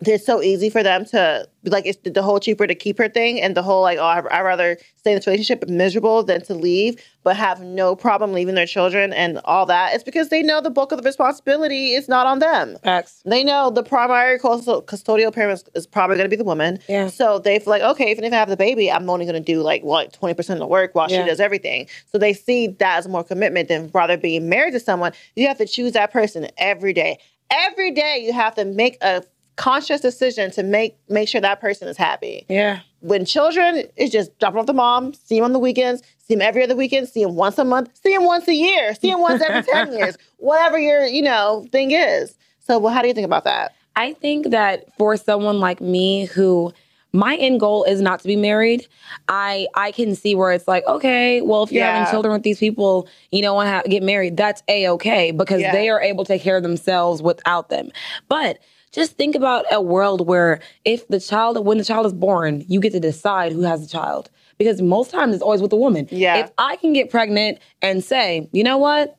[0.00, 3.08] it's so easy for them to like it's the, the whole cheaper to keep her
[3.08, 6.54] thing and the whole like oh I rather stay in this relationship miserable than to
[6.54, 9.94] leave but have no problem leaving their children and all that.
[9.94, 12.76] It's because they know the bulk of the responsibility is not on them.
[12.84, 13.20] Facts.
[13.24, 16.78] They know the primary custodial custodial parent is, probably going to be the woman.
[16.88, 17.08] Yeah.
[17.08, 19.52] So they feel like, okay, even if I have the baby, I'm only going to
[19.52, 21.24] do like what twenty percent of the work while Yeah.
[21.24, 21.88] she does everything.
[22.12, 25.12] So they see that as more commitment than rather being married to someone.
[25.34, 27.18] You have to choose that person every day.
[27.50, 29.24] Every day you have to make a
[29.56, 32.80] conscious decision to make make sure that person is happy Yeah.
[33.00, 36.42] when children it's just dropping off the mom, see him on the weekends, see him
[36.42, 39.20] every other weekend, see him once a month, see him once a year, see him
[39.20, 42.36] once every 10 years, whatever your, you know, thing is.
[42.60, 43.72] So well, how do you think about that?
[43.94, 46.72] I think that for someone like me who
[47.12, 48.86] my end goal is not to be married.
[49.28, 51.94] I I can see where it's like, okay, well, if you're Yeah.
[51.94, 54.36] having children with these people, you don't want to get married.
[54.36, 55.72] That's a okay because Yeah.
[55.72, 57.90] they are able to take care of themselves without them.
[58.28, 58.58] But
[58.96, 62.80] just think about a world where if the child, when the child is born, you
[62.80, 64.30] get to decide who has the child.
[64.58, 66.08] Because most times it's always with the woman.
[66.10, 66.38] Yeah.
[66.38, 69.18] If I can get pregnant and say, you know what,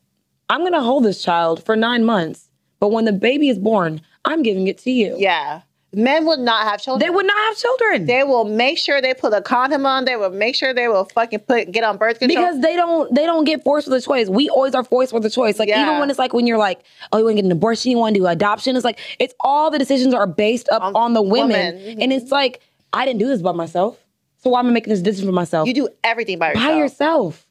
[0.49, 4.41] I'm gonna hold this child for nine months, but when the baby is born, I'm
[4.41, 5.15] giving it to you.
[5.17, 5.61] Yeah.
[5.97, 6.99] Men would not have children.
[6.99, 8.05] They would not have children.
[8.05, 10.05] They will make sure they put a condom on.
[10.05, 12.45] They will make sure they will fucking put get on birth control.
[12.45, 14.29] because they don't they don't get forced with a choice.
[14.29, 15.57] We always are forced with a choice.
[15.57, 15.81] Like Yeah.
[15.81, 16.81] even when it's like when you're like,
[17.11, 18.75] oh, you want to get an abortion, you want to do adoption.
[18.75, 21.75] It's like it's all the decisions are based up On on, the women, woman.
[21.75, 22.11] And mm-hmm.
[22.11, 22.61] it's like
[22.93, 23.97] I didn't do this by myself,
[24.37, 25.67] so why am I making this decision for myself?
[25.67, 26.67] you do everything by yourself.
[26.67, 27.47] by yourself.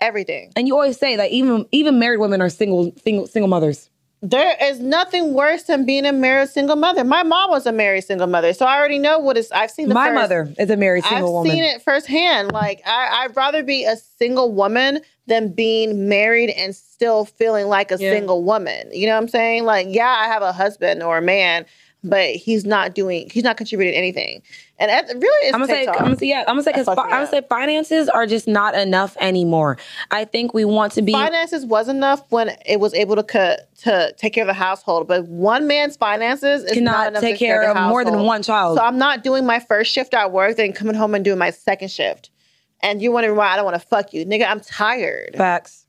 [0.00, 0.52] Everything.
[0.56, 3.90] And you always say that even even married women are single single single mothers.
[4.22, 7.04] There is nothing worse than being a married single mother.
[7.04, 9.52] My mom was a married single mother, so I already know what is.
[9.52, 11.50] I've seen the My first- mother is a married single woman.
[11.50, 12.50] I've seen it firsthand.
[12.52, 17.90] Like I, I'd rather be a single woman than being married and still feeling like
[17.92, 18.12] a Yeah.
[18.12, 18.88] single woman.
[18.92, 19.64] You know what I'm saying?
[19.64, 21.66] Like, yeah, I have a husband or a man,
[22.02, 23.28] but he's not doing.
[23.30, 24.42] He's not contributing anything.
[24.78, 26.96] And it really, I'm gonna say, I'm gonna say, yeah, I'm gonna say, because That
[26.96, 29.78] fucked I'm gonna say, finances are just not enough anymore.
[30.10, 31.12] I think we want to be.
[31.12, 35.08] finances was enough when it was able to cut to take care of the household,
[35.08, 38.22] but one man's finances is not Cannot enough take to care care of more than
[38.24, 38.76] one child.
[38.76, 41.50] So I'm not doing my first shift at work, then coming home and doing my
[41.50, 42.30] second shift.
[42.80, 44.46] And you wondering why I don't want to fuck you, nigga?
[44.46, 45.36] I'm tired.
[45.36, 45.85] Facts.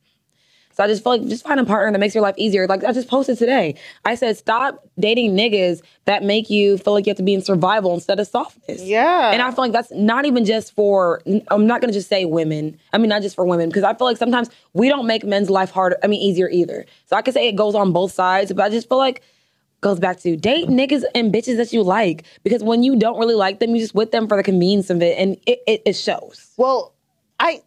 [0.78, 2.68] So I just feel like just find a partner that makes your life easier.
[2.68, 3.74] Like I just posted today.
[4.06, 7.42] I said stop dating niggas that make you feel like you have to be in
[7.42, 8.84] survival instead of softness.
[8.84, 9.32] Yeah.
[9.32, 12.78] And I feel like that's not even just for I'm not gonna just say women.
[12.94, 15.50] I mean not just for women, because I feel like sometimes we don't make men's
[15.50, 16.86] life harder, I mean easier either.
[17.08, 19.24] So I could say it goes on both sides, but I just feel like
[19.82, 22.24] goes back to date niggas and bitches that you like.
[22.44, 25.02] Because when you don't really like them, you just with them for the convenience of
[25.02, 26.52] it and it, it, it shows.
[26.56, 26.94] Well,
[27.40, 27.64] I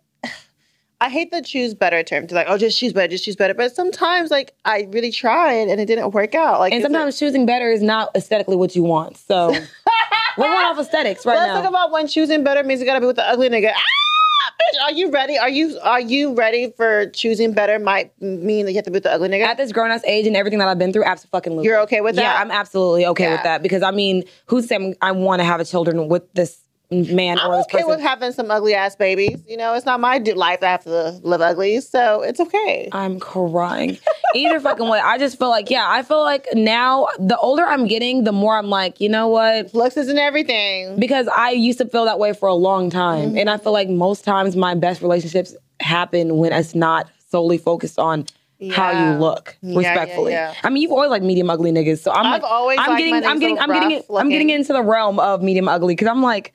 [1.02, 3.54] I hate the choose better term to like, oh, just choose better, just choose better.
[3.54, 6.60] But sometimes, like, I really tried and it didn't work out.
[6.60, 9.16] Like, And is it- sometimes choosing better is not aesthetically what you want.
[9.16, 9.48] So
[10.36, 11.60] we're going off aesthetics right let's now.
[11.62, 13.72] talk about when choosing better means you gotta be with the ugly nigga.
[13.74, 15.38] Ah, bitch, are you ready?
[15.38, 17.78] Are you are you ready for choosing better?
[17.78, 19.44] Might mean that you have to be with the ugly nigga.
[19.46, 21.64] At this grown ass age and everything that I've been through, absolutely.
[21.64, 22.40] You're okay with Yeah, that?
[22.40, 23.32] I'm absolutely okay Yeah.
[23.32, 26.58] with that because I mean, who's saying I want to have a children with this
[26.90, 27.88] man I'm or this okay person?
[27.90, 29.42] with having some ugly ass babies.
[29.46, 30.62] You know, it's not my life.
[30.62, 32.88] I have to live ugly, so it's okay.
[32.92, 33.98] I'm crying.
[34.34, 34.98] Either fucking way.
[34.98, 38.56] I just feel like, yeah, I feel like now the older I'm getting, the more
[38.56, 39.72] I'm like, you know what?
[39.74, 40.98] Looks isn't everything.
[40.98, 43.30] Because I used to feel that way for a long time.
[43.30, 43.38] Mm-hmm.
[43.38, 47.98] And I feel like most times my best relationships happen when it's not solely focused
[47.98, 48.26] on
[48.72, 50.32] how you look, Yeah, yeah, respectfully.
[50.32, 50.52] yeah.
[50.62, 52.00] I mean, you've always like medium ugly niggas.
[52.00, 54.50] So I'm I've like, always I'm getting, my niggas I'm getting, I'm getting, I'm getting
[54.50, 56.52] into the realm of medium ugly because I'm like,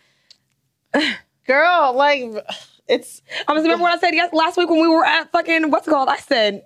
[1.48, 2.24] Girl, like
[2.88, 5.70] it's I was remember when I said yes last week when we were at fucking
[5.72, 6.10] what's it called?
[6.10, 6.64] I said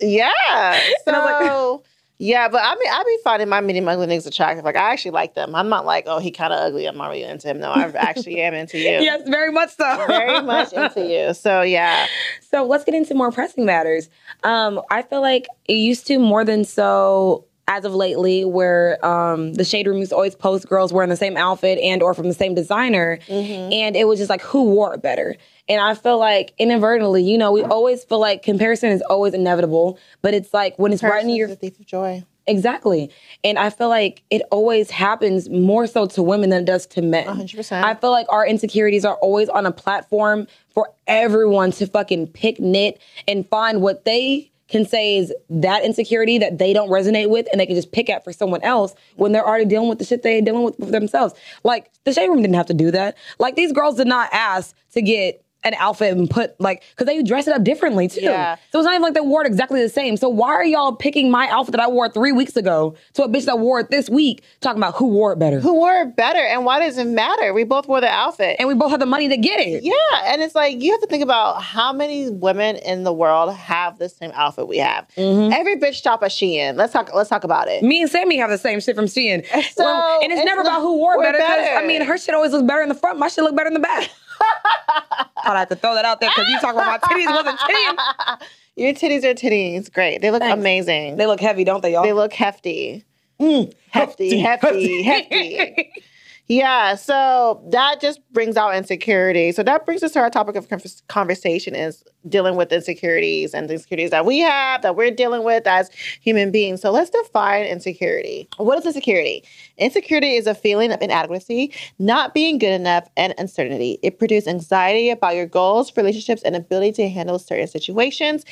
[0.00, 0.30] yeah.
[1.06, 1.82] Was like- So
[2.16, 4.64] Yeah, but I mean, I be finding my medium ugly niggas attractive.
[4.64, 5.52] Like I actually like them.
[5.56, 6.86] I'm not like, oh, he kind of ugly.
[6.86, 7.58] I'm not really into him.
[7.58, 8.84] No, I actually am into you.
[8.84, 10.04] Yes, very much so.
[10.06, 11.34] very much into you.
[11.34, 12.06] So yeah,
[12.40, 14.08] So let's get into more pressing matters.
[14.44, 19.54] Um, I feel like it used to more than so as of lately, where um,
[19.54, 22.28] the shade room used to always post girls wearing the same outfit and or from
[22.28, 25.36] the same designer, and it was just like who wore it better.
[25.68, 29.98] And I feel like inadvertently, you know, we always feel like comparison is always inevitable,
[30.20, 32.22] but it's like when it's right in your the thief of joy.
[32.46, 33.10] Exactly.
[33.42, 37.02] And I feel like it always happens more so to women than it does to
[37.02, 37.26] men.
[37.26, 37.82] 100%.
[37.82, 42.60] I feel like our insecurities are always on a platform for everyone to fucking pick
[42.60, 47.46] knit and find what they can say is that insecurity that they don't resonate with
[47.52, 50.04] and they can just pick at for someone else when they're already dealing with the
[50.04, 51.32] shit they're dealing with themselves.
[51.62, 53.16] Like the shade room didn't have to do that.
[53.38, 57.22] Like these girls did not ask to get an outfit and put like because they
[57.22, 58.20] dress it up differently too.
[58.22, 58.56] Yeah.
[58.70, 60.16] So it's not even like they wore it exactly the same.
[60.16, 63.28] So why are y'all picking my outfit that I wore three weeks ago to a
[63.28, 65.60] bitch that wore it this week, talking about who wore it better?
[65.60, 67.52] Who wore it better, and why does it matter?
[67.52, 68.56] We both wore the outfit.
[68.58, 69.82] and we both have the money to get it.
[69.82, 69.92] yeah,
[70.32, 73.98] and it's like you have to think about how many women in the world have
[73.98, 75.06] the same outfit we have.
[75.16, 75.52] Mm-hmm.
[75.52, 76.76] Every bitch shop at Shein.
[76.76, 77.12] Let's talk.
[77.14, 77.82] Let's talk about it.
[77.82, 79.44] Me and Sammy have the same shit from Shein.
[79.74, 81.76] So, Well, and it's, it's never about who wore it we're better.
[81.76, 83.18] I mean, her shit always looks better in the front.
[83.18, 84.08] My shit look better in the back.
[84.40, 88.46] I'd have to throw that out there because you talk about my titties wasn't titties.
[88.76, 89.92] Your titties are titties.
[89.92, 90.20] Great.
[90.20, 90.58] They look Thanks.
[90.58, 91.16] amazing.
[91.16, 92.02] They look heavy, don't they, y'all?
[92.02, 93.04] They look hefty.
[93.40, 95.92] Mm, hefty, hefty, hefty.
[96.46, 99.50] Yeah, so that just brings out insecurity.
[99.52, 100.68] So that brings us to our topic of
[101.08, 105.66] conversation is dealing with insecurities and the insecurities that we have, that we're dealing with
[105.66, 106.82] as human beings.
[106.82, 108.46] So let's define insecurity.
[108.58, 109.42] What is insecurity?
[109.78, 113.98] Insecurity is a feeling of inadequacy, not being good enough, and uncertainty.
[114.02, 118.44] It produces anxiety about your goals, relationships, and ability to handle certain situations.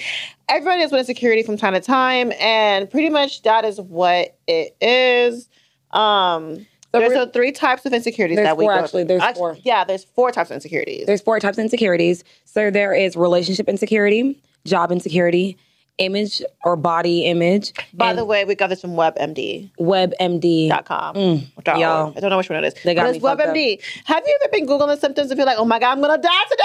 [0.48, 4.74] Everyone deals with insecurity from time to time, and pretty much that is what it
[4.80, 5.46] is.
[5.90, 9.04] Um, So there's we're- so three types of insecurities that we four, actually.
[9.04, 9.18] through.
[9.18, 9.56] There's four.
[9.62, 11.06] Yeah, there's four types of insecurities.
[11.06, 12.22] There's four types of insecurities.
[12.44, 15.56] So there is relationship insecurity, job insecurity,
[15.98, 19.70] image or body image, By the way, we got this from WebMD.
[19.78, 20.68] WebMD.
[20.68, 21.14] Dot com.
[21.14, 22.12] Mm, y'all.
[22.16, 22.74] I don't know which one it is.
[22.82, 23.24] They got but it's.
[23.24, 23.80] WebMD.
[24.04, 26.18] Have you ever been Googling the symptoms and feel like, oh my God, I'm gonna
[26.18, 26.64] die today?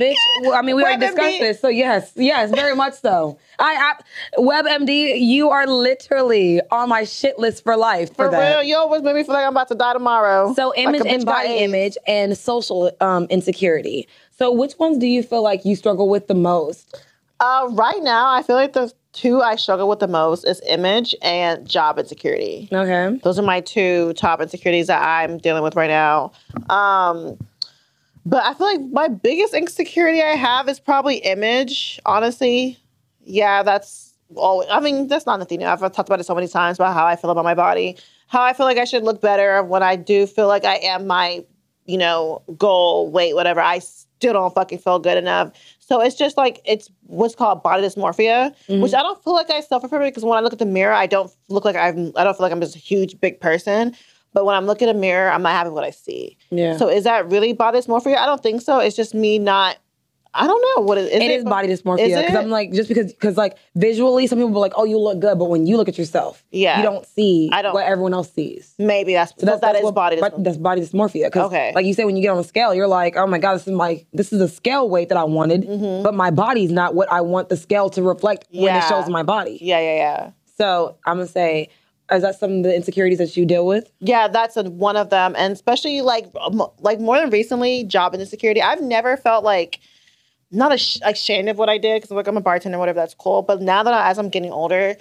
[0.00, 3.38] Bitch, well, I mean, we already discussed this, so yes, yes, very much so.
[3.58, 3.94] I,
[4.36, 8.56] I WebMD, you are literally on my shit list for life for, For that.
[8.56, 10.52] real, you always make me feel like I'm about to die tomorrow.
[10.54, 14.08] So image bitch and body image and social um, insecurity.
[14.30, 17.02] So which ones do you feel like you struggle with the most?
[17.40, 21.14] Uh, right now, I feel like the two I struggle with the most is image
[21.22, 22.68] and job insecurity.
[22.72, 23.16] Okay.
[23.22, 26.32] Those are my two top insecurities that I'm dealing with right now.
[26.68, 27.38] Um,
[28.26, 32.78] but I feel like my biggest insecurity I have is probably image, honestly.
[33.22, 34.64] Yeah, that's all.
[34.70, 35.66] I mean, that's not nothing new.
[35.66, 37.96] I've talked about it so many times about how I feel about my body,
[38.28, 41.06] how I feel like I should look better when I do feel like I am
[41.06, 41.44] my,
[41.84, 43.60] you know, goal, weight, whatever.
[43.60, 45.52] I still don't fucking feel good enough.
[45.80, 48.80] So it's just like it's what's called body dysmorphia, mm-hmm.
[48.80, 50.66] which I don't feel like I suffer from it because when I look at the
[50.66, 52.10] mirror, I don't look like I'm.
[52.16, 53.94] I don't feel like I'm just a huge big person.
[54.34, 56.36] But when I'm looking in a mirror, I'm not happy with what I see.
[56.50, 56.76] Yeah.
[56.76, 58.16] So is that really body dysmorphia?
[58.18, 58.80] I don't think so.
[58.80, 59.78] It's just me not.
[60.36, 61.22] I don't know what it is.
[61.22, 62.34] it is body dysmorphia because?
[62.34, 65.38] I'm like just because because like visually some people are like oh you look good
[65.38, 66.76] but when you look at yourself Yeah.
[66.78, 68.74] you don't see I don't- what everyone else sees.
[68.76, 70.42] Maybe that's So that's, that is what- body dysmorphia.
[70.42, 71.30] That's body dysmorphia.
[71.30, 71.70] 'Cause, Okay.
[71.72, 73.68] Like you say, when you get on a scale, you're like, oh my god, this
[73.68, 76.02] is my this is a scale weight that I wanted, Mm-hmm.
[76.02, 79.22] but my body's not what I want the scale to reflect when it shows my
[79.22, 79.58] body.
[79.62, 80.30] Yeah, yeah, yeah.
[80.58, 81.68] So I'm gonna say,
[82.10, 83.90] is that some of the insecurities that you deal with?
[84.00, 88.14] Yeah, that's a, one of them, and especially like um, like more than recently, job
[88.14, 88.60] insecurity.
[88.60, 89.80] I've never felt like
[90.50, 93.00] not ash- ashamed of what I did because like I'm a bartender, whatever.
[93.00, 93.42] That's cool.
[93.42, 94.96] But now that I, as I'm getting older,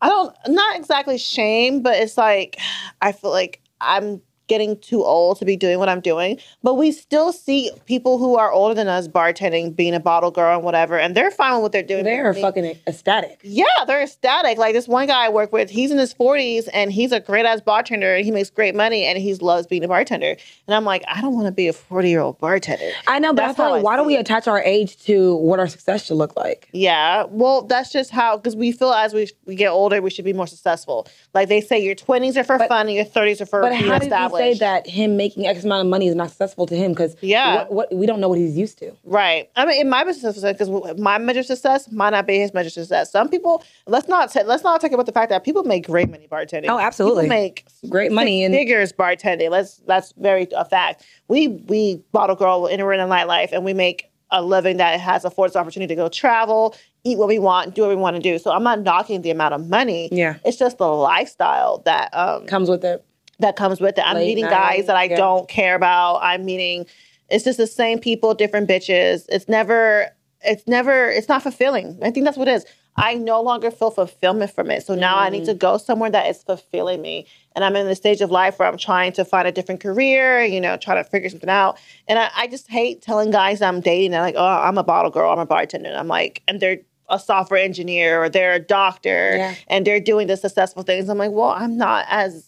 [0.00, 2.58] I don't not exactly shame, but it's like
[3.02, 6.38] I feel like I'm getting too old to be doing what I'm doing.
[6.62, 10.54] But we still see people who are older than us bartending, being a bottle girl
[10.56, 12.04] and whatever, and they're fine with what they're doing.
[12.04, 13.40] They're fucking ecstatic.
[13.42, 14.58] yeah, they're ecstatic.
[14.58, 17.46] Like this one guy I work with, he's in his 40s and he's a great
[17.46, 20.36] ass bartender and he makes great money and he loves being a bartender.
[20.66, 22.90] And I'm like, I don't want to be a 40 year old bartender.
[23.06, 25.68] I know, but That's I like why don't we attach our age to what our
[25.68, 26.68] success should look like?
[26.72, 30.24] Yeah, well, that's just how, because we feel as we, we get older, we should
[30.24, 31.06] be more successful.
[31.34, 33.70] Like they say, your 20s are for But- fun and your 30s are for But
[33.70, 33.90] being you
[34.38, 36.92] say that him making X amount of money is not successful to him?
[36.92, 37.64] Because Yeah.
[37.64, 38.92] what, what we don't know what he's used to.
[39.04, 39.50] Right.
[39.56, 42.52] I mean, in my business, success, because my measure of success might not be his
[42.54, 43.10] measure of success.
[43.10, 46.10] Some people, let's not say, let's not talk about the fact that people make great
[46.10, 46.66] money bartending.
[46.68, 47.24] Oh, absolutely.
[47.24, 49.50] People make Great money and figures bartending.
[49.50, 51.04] Let's that's very a fact.
[51.28, 55.52] We we bottle girl in in nightlife and we make a living that has affords
[55.52, 58.38] the opportunity to go travel, eat what we want, do what we want to do.
[58.38, 60.08] So I'm not knocking the amount of money.
[60.10, 60.36] Yeah.
[60.44, 63.04] It's just the lifestyle that um Comes with it.
[63.40, 64.04] That comes with it.
[64.06, 65.16] I'm Late meeting night, guys that I yeah.
[65.16, 66.18] don't care about.
[66.22, 66.86] I'm meeting
[67.28, 69.24] it's just the same people, different bitches.
[69.28, 70.08] It's never
[70.42, 71.98] it's never it's not fulfilling.
[72.02, 72.64] I think that's what it is.
[72.98, 74.82] I no longer feel fulfillment from it.
[74.86, 75.46] So now I need Mm.
[75.46, 77.26] to go somewhere that is fulfilling me.
[77.54, 80.42] And I'm in the stage of life where I'm trying to find a different career,
[80.44, 81.78] you know, trying to figure something out.
[82.08, 84.12] And I, I just hate telling guys I'm dating.
[84.12, 85.90] They're like, oh, I'm a bottle girl, I'm a bartender.
[85.90, 86.78] And I'm like, and they're
[87.10, 89.54] a software engineer or they're a doctor Yeah.
[89.68, 91.10] and they're doing the successful things.
[91.10, 92.46] I'm like, well, I'm not as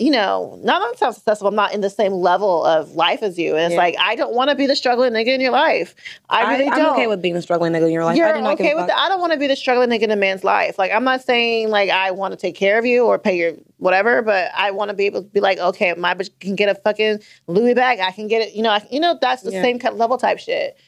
[0.00, 1.46] you know, not that I'm successful.
[1.48, 3.54] I'm not in the same level of life as you.
[3.54, 3.80] And it's Yeah.
[3.80, 5.94] like, I don't want to be the struggling nigga in your life.
[6.30, 6.86] I really I, don't.
[6.86, 8.16] am okay with being a struggling nigga in your life.
[8.16, 8.96] You're I okay with that.
[8.96, 10.78] I don't want to be the struggling nigga in a man's life.
[10.78, 13.52] Like, I'm not saying like I want to take care of you or pay your
[13.76, 16.70] whatever, but I want to be able to be like, okay, my bitch can get
[16.70, 18.00] a fucking Louis bag.
[18.00, 18.54] I can get it.
[18.54, 19.60] You know, I, you know, that's the Yeah.
[19.60, 20.78] same kind of level type shit.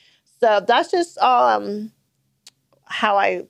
[0.40, 1.92] So that's just um
[2.86, 3.42] how I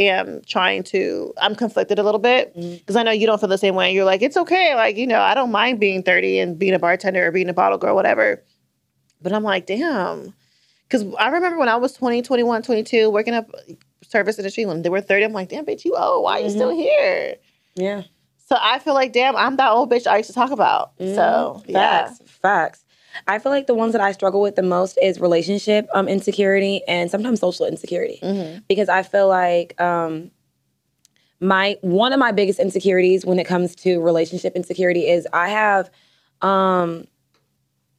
[0.00, 1.32] am trying to.
[1.40, 2.76] I'm conflicted a little bit mm-hmm.
[2.76, 3.92] because I know you don't feel the same way.
[3.92, 4.74] You're like, it's okay.
[4.74, 7.54] Like, you know, I don't mind being 30 and being a bartender or being a
[7.54, 8.42] bottle girl, whatever.
[9.22, 10.34] But I'm like, damn.
[10.88, 13.50] Because I remember when I was 20, 21, 22, working up
[14.02, 16.24] service industry when they were 30, I'm like, damn, bitch, you old.
[16.24, 16.80] Why are you still mm-hmm.
[16.80, 17.36] here?
[17.76, 18.02] Yeah.
[18.46, 20.92] So I feel like, damn, I'm that old bitch I used to talk about.
[20.98, 21.70] So, mm-hmm.
[21.70, 22.12] yeah.
[22.42, 22.84] Facts.
[23.26, 26.82] I feel like the ones that I struggle with the most is relationship um, insecurity
[26.88, 28.18] and sometimes social insecurity.
[28.22, 28.62] Mhm.
[28.68, 30.30] Because I feel like um,
[31.40, 35.90] my one of my biggest insecurities when it comes to relationship insecurity is I have
[36.42, 37.06] um,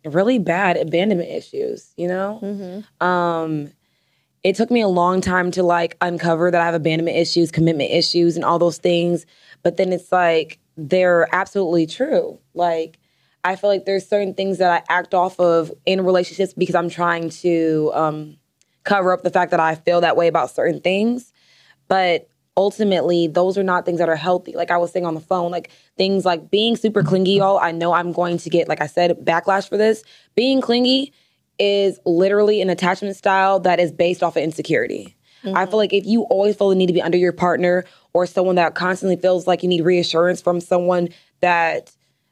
[0.06, 1.92] really bad abandonment issues.
[1.98, 3.06] You know, Mhm.
[3.06, 3.72] um,
[4.44, 7.92] it took me a long time to like uncover that I have abandonment issues, commitment
[7.92, 9.26] issues, and all those things.
[9.64, 12.40] But then it's like they're absolutely true.
[12.54, 12.98] Like
[13.44, 16.90] I feel like there's certain things that I act off of in relationships because I'm
[16.90, 18.38] trying to um,
[18.84, 21.34] cover up the fact that I feel that way about certain things.
[21.88, 24.54] But ultimately, those are not things that are healthy.
[24.54, 27.58] Like I was saying on the phone, like things like being super clingy, y'all.
[27.58, 30.04] I know I'm going to get, like I said, backlash for this.
[30.36, 31.14] Being clingy
[31.60, 35.16] is literally an attachment style that is based off of insecurity.
[35.56, 38.28] I feel like if you always feel the need to be under your partner or
[38.28, 41.92] someone that constantly feels like you need reassurance from someone that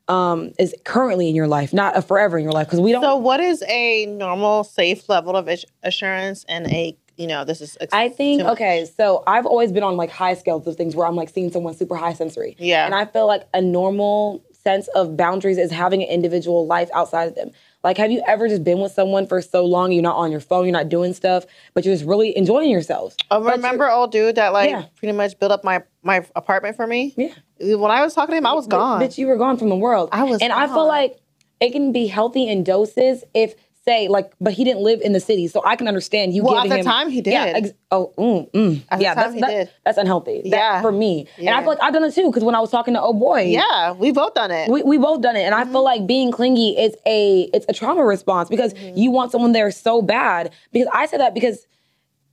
[0.10, 3.02] um, is currently in your life, not a forever in your life, because we don't.
[3.02, 7.62] So, what is a normal, safe level of ass- assurance and a, you know, this
[7.62, 7.78] is.
[7.80, 11.08] ex- I think okay, so I've always been on like high scales of things where
[11.08, 12.56] I'm like seeing someone super high sensory.
[12.60, 12.86] Yeah.
[12.86, 17.28] And I feel like a normal sense of boundaries is having an individual life outside
[17.28, 17.52] of them.
[17.84, 20.42] Like, have you ever just been with someone for so long, you're not on your
[20.42, 23.16] phone, you're not doing stuff, but you're just really enjoying yourselves?
[23.32, 24.86] Oh, remember old dude that like Yeah.
[24.98, 27.14] pretty much built up my my apartment for me?
[27.16, 27.76] Yeah.
[27.76, 29.02] When I was talking to him, I was gone.
[29.02, 30.10] Bitch, you were gone from the world.
[30.12, 31.18] I was And I feel like
[31.62, 35.20] it can be healthy in doses if say like but he didn't live in the
[35.20, 37.56] city so i can understand you Well, at the him time, he yeah did.
[37.66, 38.84] ex- oh mm, mm.
[38.90, 39.70] At the yeah time, that's he that- did.
[39.86, 40.82] that's unhealthy That- Yeah.
[40.82, 42.94] for me and i feel like i've done it too because when i was talking
[42.96, 44.70] to oh boy yeah, we both done it.
[44.70, 45.72] we, we both done it and i Mm-hmm.
[45.72, 48.98] feel like being clingy is a it's a trauma response because Mm-hmm.
[48.98, 51.66] you want someone there so bad because i said that because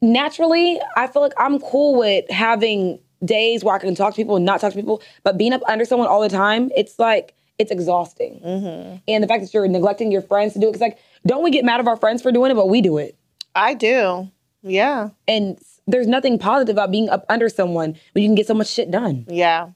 [0.02, 4.37] naturally i feel like i'm cool with having days where i can talk to people
[4.37, 7.35] and not talk to people but being up under someone all the time it's like
[7.58, 8.96] it's exhausting Mm-hmm.
[9.08, 11.50] and the fact that you're neglecting your friends to do it it's like don't we
[11.50, 13.16] get mad at our friends for doing it but we do it
[13.54, 14.30] I do.
[14.62, 18.54] Yeah, and there's nothing positive about being up under someone when you can get so
[18.54, 19.68] much shit done yeah.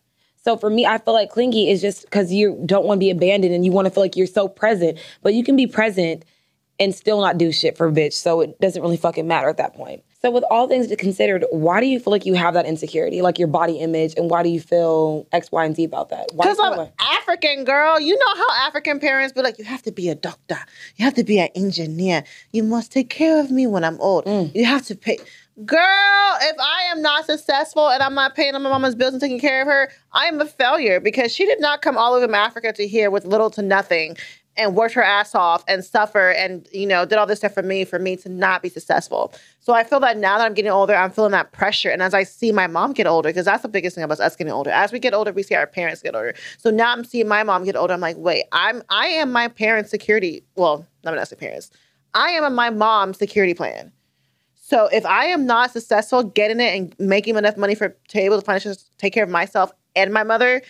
[0.44, 3.10] so for me, I feel like clingy is just because you don't want to be
[3.10, 6.24] abandoned and you want to feel like you're so present, but you can be present
[6.78, 8.14] and still not do shit for a bitch.
[8.14, 10.02] So it doesn't really fucking matter at that point.
[10.22, 13.38] So with all things considered, why do you feel like you have that insecurity, like
[13.38, 16.28] your body image, and why do you feel X, Y, and Z about that?
[16.34, 16.92] Why do you Because I'm way?
[17.00, 17.98] African, girl.
[17.98, 20.58] You know how African parents be like, you have to be a doctor.
[20.96, 22.24] You have to be an engineer.
[22.52, 24.26] You must take care of me when I'm old.
[24.26, 24.54] Mm.
[24.54, 25.18] You have to pay.
[25.64, 25.78] Girl,
[26.42, 29.62] if I am not successful and I'm not paying my mama's bills and taking care
[29.62, 32.72] of her, I am a failure because she did not come all over from Africa
[32.74, 34.16] to here with little to nothing
[34.56, 37.62] and worked her ass off and suffer and you know did all this stuff for
[37.62, 39.32] me for me to not be successful.
[39.60, 41.90] So I feel that now that I'm getting older, I'm feeling that pressure.
[41.90, 44.36] And as I see my mom get older, because that's the biggest thing about us
[44.36, 44.70] getting older.
[44.70, 46.34] As we get older, we see our parents get older.
[46.58, 47.94] So now I'm seeing my mom get older.
[47.94, 50.44] I'm like, wait, I'm I am my parents' security.
[50.56, 51.70] Well, i'm not my parents.
[52.14, 53.92] I am my mom's security plan.
[54.54, 58.38] So if I am not successful getting it and making enough money for to able
[58.38, 60.62] to financially take care of myself and my mother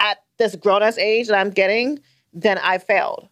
[0.00, 2.00] at this grown ass age that I'm getting,
[2.42, 3.28] then I failed.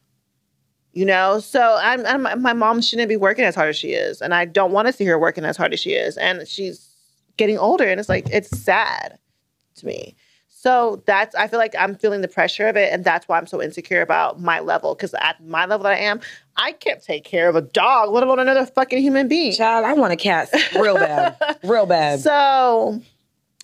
[0.93, 4.23] You know, so I'm, I'm my mom shouldn't be working as hard as she is,
[4.23, 6.89] and I don't want to see her working as hard as she is, and she's
[7.37, 9.19] getting older, and it's like it's sad
[9.75, 10.17] to me.
[10.49, 13.47] So that's I feel like I'm feeling the pressure of it, and that's why I'm
[13.47, 14.95] so insecure about my level.
[14.95, 16.21] Because at my level that I am,
[16.57, 19.53] I can't take care of a dog, let alone another fucking human being.
[19.53, 22.21] Child, I want a cat real bad, real bad.
[22.27, 23.03] So,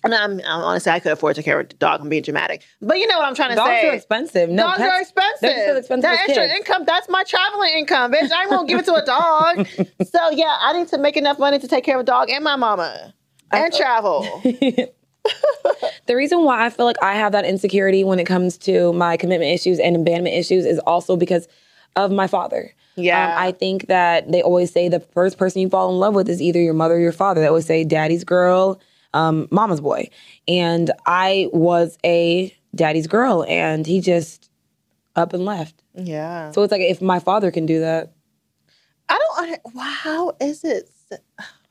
[0.03, 2.01] and I'm, I'm honestly, I could afford to care a dog.
[2.01, 3.89] I'm being dramatic, but you know what I'm trying to Dogs say.
[3.89, 4.49] are expensive.
[4.49, 5.39] No, Dogs pets- are expensive.
[5.41, 6.53] They're still expensive that extra kids.
[6.59, 8.31] income, that's my traveling income, bitch.
[8.31, 9.67] I won't give it to a dog.
[10.05, 12.43] so yeah, I need to make enough money to take care of a dog and
[12.43, 13.13] my mama
[13.51, 14.27] and travel.
[16.05, 19.15] The reason why I feel like I have that insecurity when it comes to my
[19.15, 21.47] commitment issues and abandonment issues is also because
[21.95, 22.73] of my father.
[22.95, 23.31] Yeah.
[23.37, 26.27] Um, I think that they always say the first person you fall in love with
[26.29, 27.39] is either your mother or your father.
[27.41, 28.81] They always say daddy's girl,
[29.13, 30.09] um, mama's boy.
[30.47, 34.49] And I was a daddy's girl, and he just
[35.15, 35.83] up and left.
[35.93, 36.51] yeah.
[36.51, 38.13] So it's like if my father can do that,
[39.09, 39.61] I don't.
[39.83, 40.89] how is it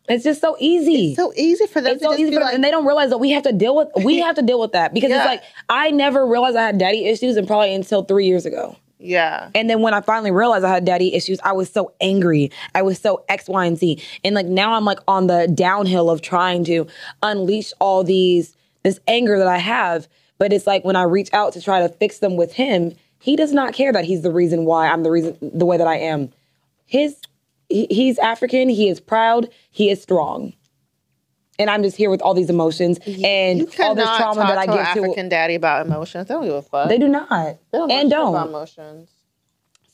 [0.08, 1.14] it's just so easy.
[1.14, 2.84] so easy for them it's to so just easy for them, like, and they don't
[2.86, 5.18] realize that we have to deal with we have to deal with that because Yeah.
[5.18, 8.76] it's like I never realized I had daddy issues and probably until three years ago.
[9.02, 12.50] Yeah, And then when I finally realized I had daddy issues, I was so angry.
[12.74, 14.02] I was so X, Y, and Z.
[14.24, 16.86] And like now I'm like on the downhill of trying to
[17.22, 20.08] unleash all these this anger that I have.
[20.38, 23.36] But it's like when I reach out to try to fix them with him, he
[23.36, 25.96] does not care that he's the reason why I'm the reason the way that I
[25.96, 26.30] am.
[26.86, 27.16] His
[27.68, 30.52] he's African, he is proud, he is strong.
[31.58, 34.72] And I'm just here with all these emotions and all this trauma that I to
[34.72, 36.28] give to African daddy about emotions.
[36.28, 36.88] They don't give a fuck.
[36.88, 37.58] they do not.
[37.70, 38.34] They don't and don't.
[38.34, 39.10] about emotions.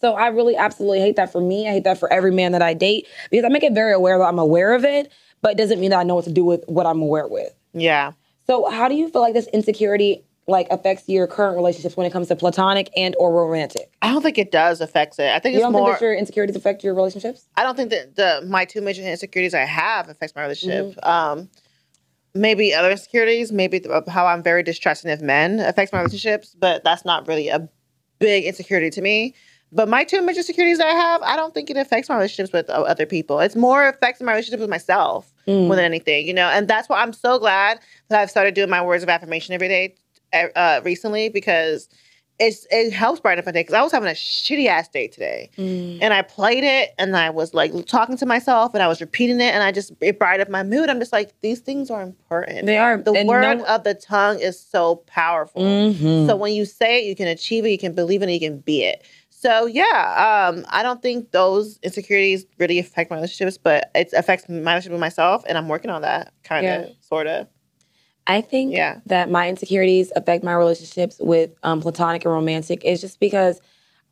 [0.01, 1.69] So I really absolutely hate that for me.
[1.69, 4.19] I hate that for every man that I date because I make it very aware
[4.19, 5.11] that I'm aware of it,
[5.43, 7.53] but it doesn't mean that I know what to do with what I'm aware with.
[7.73, 8.13] Yeah.
[8.47, 12.13] So how do you feel like this insecurity like affects your current relationships when it
[12.13, 13.93] comes to platonic and or romantic?
[14.03, 15.31] I don't think it does affect it.
[15.31, 15.89] I think You it's don't more.
[15.91, 17.47] think that your insecurities affect your relationships?
[17.57, 20.87] I don't think that the my two major insecurities I have affects my relationship.
[20.97, 21.09] Mm-hmm.
[21.09, 21.51] Um,
[22.35, 26.83] maybe other insecurities, maybe the, how I'm very distrusting of men affects my relationships, but
[26.85, 27.69] that's not really a
[28.19, 29.35] big insecurity to me.
[29.71, 32.55] But my two major insecurities that I have, I don't think it affects my relationships
[32.55, 33.39] with other people.
[33.41, 35.67] It's more affects my relationship with myself Mm.
[35.67, 36.49] more than anything, you know.
[36.49, 37.81] And that's why I'm so glad
[38.11, 39.95] that I've started doing my words of affirmation every day
[40.33, 41.89] uh, recently because
[42.41, 43.61] it's it helps brighten up my day.
[43.61, 45.99] Because I was having a shitty ass day today, Mm.
[46.01, 49.41] and I played it, and I was like talking to myself, and I was repeating
[49.41, 50.89] it, and I just it brightened up my mood.
[50.89, 52.67] I'm just like these things are important.
[52.67, 52.97] They are.
[52.99, 55.63] The word no- of the tongue is so powerful.
[55.63, 56.27] Mhm.
[56.29, 58.41] So when you say it, you can achieve it, you can believe in it, you
[58.41, 59.03] can be it.
[59.31, 64.49] So yeah, um, I don't think those insecurities really affect my relationships, but it affects
[64.49, 66.93] my relationship with myself, and I'm working on that kind of, Yeah.
[67.01, 67.47] sort of.
[68.29, 69.01] I think Yeah.
[69.07, 73.61] that my insecurities affect my relationships with um, platonic and romantic It's just because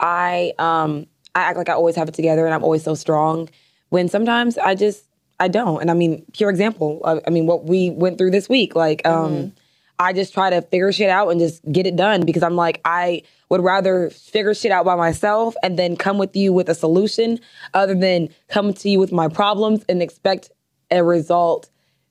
[0.00, 3.48] I um, I act like I always have it together and I'm always so strong
[3.90, 5.04] when sometimes I just
[5.38, 5.82] I don't.
[5.82, 7.02] And I mean, pure example.
[7.04, 9.52] I, I mean, what we went through this week, like um,
[9.98, 12.80] I just try to figure shit out and just get it done because I'm like
[12.86, 16.74] I would rather figure shit out by myself and then come with you with a
[16.74, 17.38] solution
[17.74, 20.50] other than come to you with my problems and expect
[20.90, 21.68] a result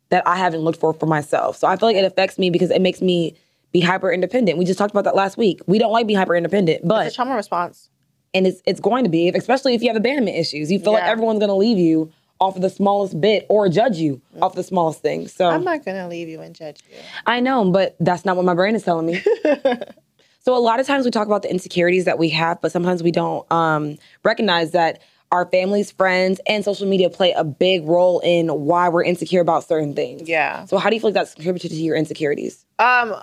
[0.10, 1.58] that I haven't looked for for myself.
[1.58, 3.36] So I feel like it affects me because it makes me
[3.72, 4.58] be hyper independent.
[4.58, 5.62] We just talked about that last week.
[5.68, 7.90] We don't like being hyper independent, It's but a trauma response.
[8.34, 10.72] and it's it's going to be, especially if you have abandonment issues.
[10.72, 13.98] You feel like everyone's going to leave you off of the smallest bit or judge
[13.98, 15.26] you off the smallest thing.
[15.28, 16.98] So I'm not gonna leave you and judge you.
[17.26, 19.24] I know, but that's not what my brain is telling me.
[20.42, 23.02] so a lot of times we talk about the insecurities that we have, but sometimes
[23.02, 25.02] we don't um, recognize that
[25.32, 29.64] our families, friends, and social media play a big role in why we're insecure about
[29.64, 30.28] certain things.
[30.28, 30.66] Yeah.
[30.66, 32.66] So how do you feel like that's contributed to your insecurities?
[32.80, 33.16] Um,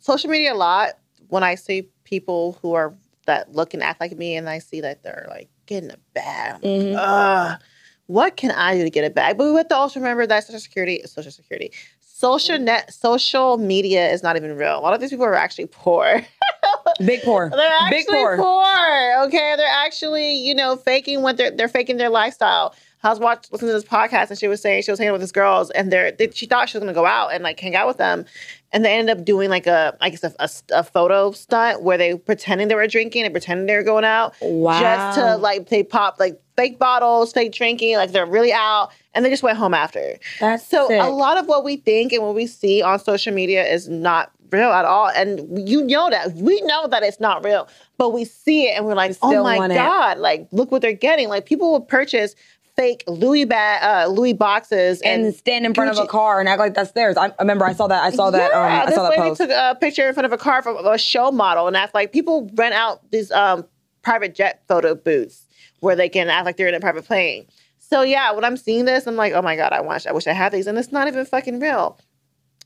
[0.00, 0.94] social media a lot.
[1.28, 2.94] When I see people who are
[3.26, 6.64] that look and act like me, and I see that they're like getting it bad,
[6.64, 7.60] ugh,
[8.06, 9.36] what can I do to get it back?
[9.36, 11.70] But we have to also remember that social security is social security.
[12.00, 14.76] Social net, social media is not even real.
[14.76, 16.20] A lot of these people are actually poor.
[17.04, 17.50] Big poor.
[17.50, 18.36] They're actually Big poor.
[18.36, 19.24] poor.
[19.26, 22.74] Okay, they're actually you know faking what they're they're faking their lifestyle.
[23.02, 25.22] I was watching listening to this podcast and she was saying she was hanging with
[25.22, 27.74] these girls and they're they, she thought she was gonna go out and like hang
[27.74, 28.26] out with them,
[28.72, 31.96] and they ended up doing like a I guess a, a, a photo stunt where
[31.96, 35.82] they pretending they were drinking and pretending they were going out just to like they
[35.82, 39.72] pop like fake bottles, fake drinking, like they're really out, and they just went home
[39.72, 40.18] after.
[40.40, 41.00] That's So sick.
[41.00, 44.30] a lot of what we think and what we see on social media is not
[44.52, 45.08] real at all.
[45.08, 46.34] And you know that.
[46.34, 47.68] We know that it's not real.
[47.98, 49.76] But we see it and we're like, oh my want it.
[49.76, 51.28] God, like look what they're getting.
[51.28, 52.34] Like people will purchase
[52.76, 56.48] fake Louis bag uh Louis boxes and, and, stand in front of a car and
[56.48, 57.16] act like that's theirs.
[57.16, 58.02] I, I remember I saw that.
[58.02, 58.50] I saw that.
[58.52, 59.40] Yeah, um, I saw that post.
[59.40, 62.12] took a picture in front of a car from a show model and act like
[62.12, 63.66] people rent out these um
[64.02, 65.46] private jet photo booths
[65.80, 67.46] where they can act like they're in a private plane.
[67.78, 70.26] So yeah, when I'm seeing this, I'm like, oh my god, I wish I wish
[70.26, 71.98] I had these, and it's not even fucking real.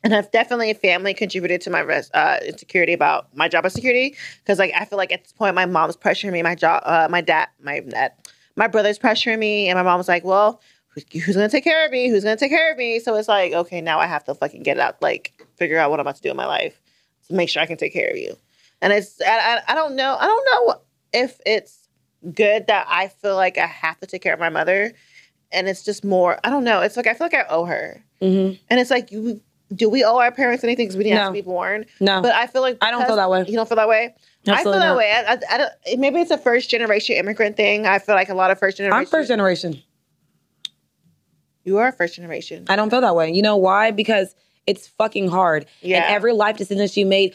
[0.05, 4.59] And I've definitely family contributed to my res- uh, insecurity about my job insecurity because
[4.59, 7.23] like I feel like at this point my mom's pressuring me, my job, uh, my
[7.23, 8.13] dad, my dad,
[8.55, 11.91] my brother's pressuring me, and my mom's like, well, who's, who's gonna take care of
[11.91, 12.09] me?
[12.09, 13.01] Who's gonna take care of me?
[13.01, 15.99] So it's like, okay, now I have to fucking get out, like figure out what
[15.99, 16.81] I'm about to do in my life
[17.29, 18.37] to make sure I can take care of you.
[18.83, 20.81] And it's I, I, I don't know I don't know
[21.15, 21.89] if it's
[22.35, 24.93] good that I feel like I have to take care of my mother,
[25.51, 26.83] and it's just more I don't know.
[26.83, 28.05] It's like I feel like I owe her.
[28.21, 28.57] Mm-hmm.
[28.71, 29.41] And it's like, you,
[29.75, 31.87] do we owe our parents anything because we didn't have to be born?
[32.01, 32.23] No.
[32.23, 33.45] But I feel like I don't feel that way.
[33.47, 34.15] You don't feel that way.
[34.15, 34.97] I feel Absolutely that not.
[34.97, 35.13] way.
[35.13, 37.87] I, I, I don't, maybe it's a first generation immigrant thing.
[37.87, 38.99] I feel like a lot of first generation.
[38.99, 39.83] I'm first generation.
[41.65, 42.67] You are first generation.
[42.69, 43.33] I don't feel that way.
[43.33, 43.91] You know why?
[43.91, 44.35] Because
[44.67, 45.67] it's fucking hard.
[45.81, 45.97] Yeah.
[45.97, 47.35] And every life decision you made,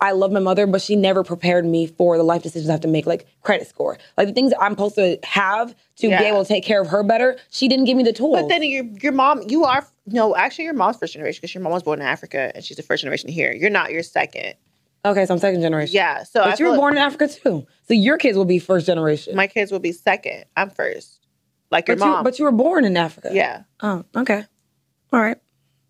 [0.00, 2.80] I love my mother, but she never prepared me for the life decisions I have
[2.82, 3.98] to make, like credit score.
[4.16, 6.18] Like the things that I'm supposed to have to Yeah.
[6.20, 8.40] be able to take care of her better, she didn't give me the tools.
[8.40, 11.62] But then your your mom, you are no, actually your mom's first generation because your
[11.62, 13.52] mom was born in Africa and she's the first generation here.
[13.52, 13.90] You're not.
[13.92, 14.54] You're second.
[15.04, 15.94] okay, so I'm second generation.
[15.94, 16.22] Yeah.
[16.22, 17.66] So I But you feel were like born in Africa too.
[17.86, 19.36] So your kids will be first generation.
[19.36, 20.44] my kids will be second.
[20.56, 21.20] I'm first.
[21.70, 22.24] Like your but, you, mom.
[22.24, 23.30] but you were born in Africa.
[23.32, 23.64] yeah.
[23.82, 24.44] Oh, okay.
[25.12, 25.36] All right.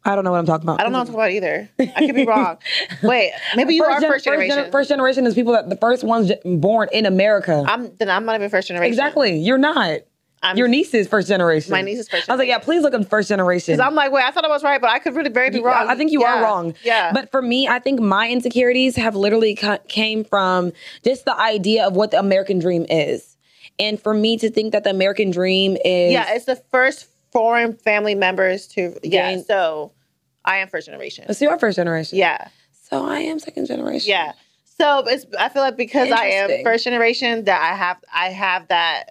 [0.07, 0.81] I don't know what I'm talking about.
[0.81, 1.69] I don't know what I'm talking about either.
[1.97, 2.59] I could be wrong.
[3.03, 4.59] Wait, maybe you are gen- first generation.
[4.59, 7.65] gener- first generation is people that the first ones born in America.
[7.67, 8.93] I'm then I'm not even first generation.
[8.93, 9.39] exactly.
[9.39, 10.01] You're not.
[10.43, 11.71] I'm, Your niece is first generation.
[11.73, 13.73] My niece is first I was like, yeah, please look up first generation.
[13.77, 15.61] Because I'm like, wait, I thought I was right, but I could really very be
[15.61, 15.89] wrong.
[15.89, 16.35] I I think you Yeah.
[16.35, 16.75] are wrong.
[16.83, 17.13] Yeah.
[17.15, 21.87] But for me, I think my insecurities have literally ca- came from just the idea
[21.87, 23.39] of what the American dream is.
[23.79, 27.75] And for me to think that the American dream is yeah, it's the first foreign
[27.75, 29.33] family members to yeah.
[29.33, 29.93] Gain- So
[30.47, 31.31] I am first generation.
[31.35, 32.17] so you're first generation.
[32.17, 32.49] Yeah,
[32.89, 34.09] So I am second generation.
[34.11, 34.33] yeah.
[34.81, 38.67] So it's I feel like because I am first generation that I have I have
[38.69, 39.11] that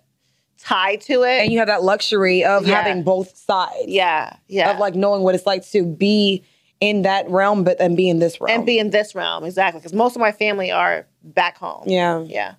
[0.59, 1.41] tie to it.
[1.43, 2.81] And you have that luxury of Yeah.
[2.81, 3.87] having both sides.
[3.87, 4.71] yeah, yeah.
[4.71, 6.43] Of like knowing what it's like to be
[6.81, 8.57] in that realm, but then be in this realm.
[8.57, 11.83] and be in this realm exactly because most of my family are back home.
[11.87, 12.21] yeah.
[12.23, 12.55] yeah.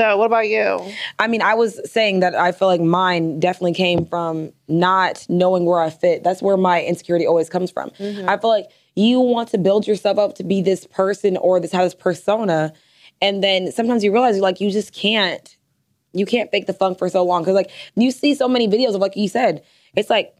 [0.00, 0.80] So what about you?
[1.18, 5.66] I mean, I was saying that I feel like mine definitely came from not knowing
[5.66, 6.24] where I fit.
[6.24, 7.90] That's where my insecurity always comes from.
[7.90, 8.26] Mm-hmm.
[8.26, 8.64] I feel like
[8.96, 12.72] you want to build yourself up to be this person or this have this persona,
[13.20, 15.54] and then sometimes you realize you're like you just can't.
[16.14, 18.94] You can't fake the funk for so long because like you see so many videos
[18.94, 19.62] of like you said,
[19.94, 20.34] it's like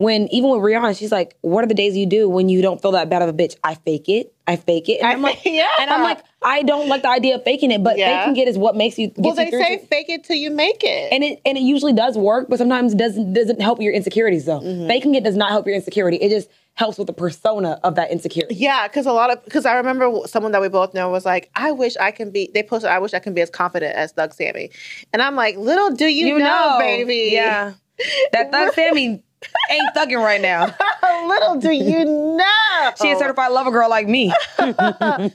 [0.00, 2.80] when even with Rihanna, she's like, "What are the days you do when you don't
[2.80, 3.56] feel that bad of a bitch?
[3.62, 5.68] I fake it, I fake it." And I I'm like, yeah.
[5.78, 8.24] and I'm like, I don't like the idea of faking it, but Yeah.
[8.24, 9.12] faking it is what makes you.
[9.16, 11.12] Well, they say to- fake it till you make it.
[11.12, 14.46] and it and it usually does work, but sometimes it doesn't doesn't help your insecurities
[14.46, 14.60] though.
[14.60, 14.88] Mm-hmm.
[14.88, 16.16] Faking it does not help your insecurity.
[16.16, 18.54] It just helps with the persona of that insecurity.
[18.54, 21.50] Yeah, because a lot of because I remember someone that we both know was like,
[21.54, 22.50] I wish I can be.
[22.54, 24.70] They posted, I wish I can be as confident as Thug Sammy,
[25.12, 27.28] and I'm like, little do you, know, baby.
[27.32, 27.74] Yeah.
[28.32, 29.22] That thug Sammy
[29.70, 30.74] ain't thugging right now.
[31.26, 32.90] little do you know.
[33.00, 34.32] She a certified lover girl like me.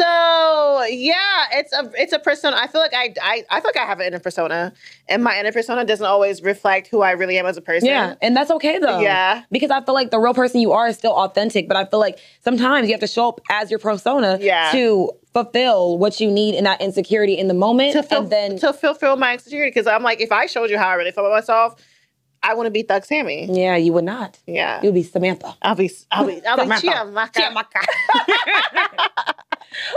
[0.00, 2.56] So yeah, it's a it's a persona.
[2.58, 4.72] I feel like I I I feel like I have an inner persona,
[5.08, 7.86] and my inner persona doesn't always reflect who I really am as a person.
[7.86, 8.98] Yeah, and that's okay though.
[8.98, 9.44] Yeah.
[9.52, 11.68] because I feel like the real person you are is still authentic.
[11.68, 14.72] But I feel like sometimes you have to show up as your persona Yeah.
[14.72, 18.58] to fulfill what you need in that insecurity in the moment, to feel, and then
[18.58, 21.24] to fulfill my insecurity because I'm like, if I showed you how I really feel
[21.26, 21.76] about myself,
[22.42, 23.46] I want to be Thug Sammy.
[23.50, 24.38] yeah, you would not.
[24.46, 25.56] Yeah, You'd be Samantha.
[25.62, 27.40] I'll be I'll be I'll be Samantha.
[27.40, 27.84] Chiamaka.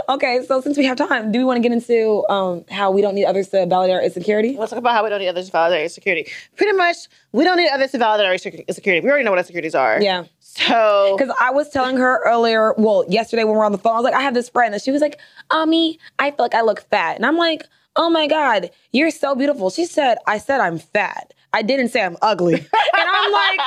[0.08, 3.02] okay, so since we have time, do we want to get into um, how we
[3.02, 4.56] don't need others to validate our insecurity?
[4.58, 6.30] Let's talk about how we don't need others to validate our insecurity.
[6.56, 6.96] Pretty much,
[7.32, 9.04] we don't need others to validate our insecurity.
[9.04, 10.00] We already know what insecurities are.
[10.00, 10.24] Yeah.
[10.40, 13.92] So Because I was telling her earlier, well, yesterday when we were on the phone,
[13.92, 15.18] I was like, I have this friend, and she was like,
[15.50, 17.16] Ami, I feel like I look fat.
[17.16, 17.62] And I'm like,
[17.96, 19.70] oh my God, you're so beautiful.
[19.70, 21.32] She said, I said I'm fat.
[21.52, 22.54] I didn't say I'm ugly.
[22.54, 23.60] and I'm like,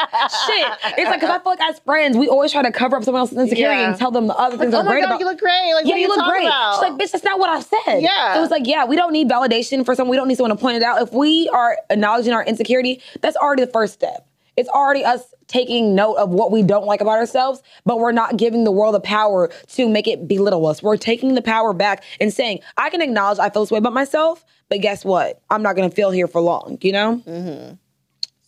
[0.45, 0.71] shit.
[0.97, 3.21] It's like, because I feel like as friends, we always try to cover up someone
[3.21, 3.89] else's insecurity Yeah.
[3.89, 5.73] and tell them the other things oh are my great god, about you look great.
[5.73, 6.45] Like, yeah, are you look great.
[6.45, 6.75] About?
[6.75, 8.01] She's like, bitch, that's not what I said.
[8.01, 8.35] Yeah.
[8.35, 10.11] So was like, yeah, we don't need validation for someone.
[10.11, 11.01] We don't need someone to point it out.
[11.01, 14.27] If we are acknowledging our insecurity, that's already the first step.
[14.59, 18.35] It's already us taking note of what we don't like about ourselves, but we're not
[18.35, 20.83] giving the world the power to make it belittle us.
[20.83, 23.93] We're taking the power back and saying, I can acknowledge I feel this way about
[23.93, 25.41] myself, but guess what?
[25.49, 27.77] I'm not going to feel here for long, you know?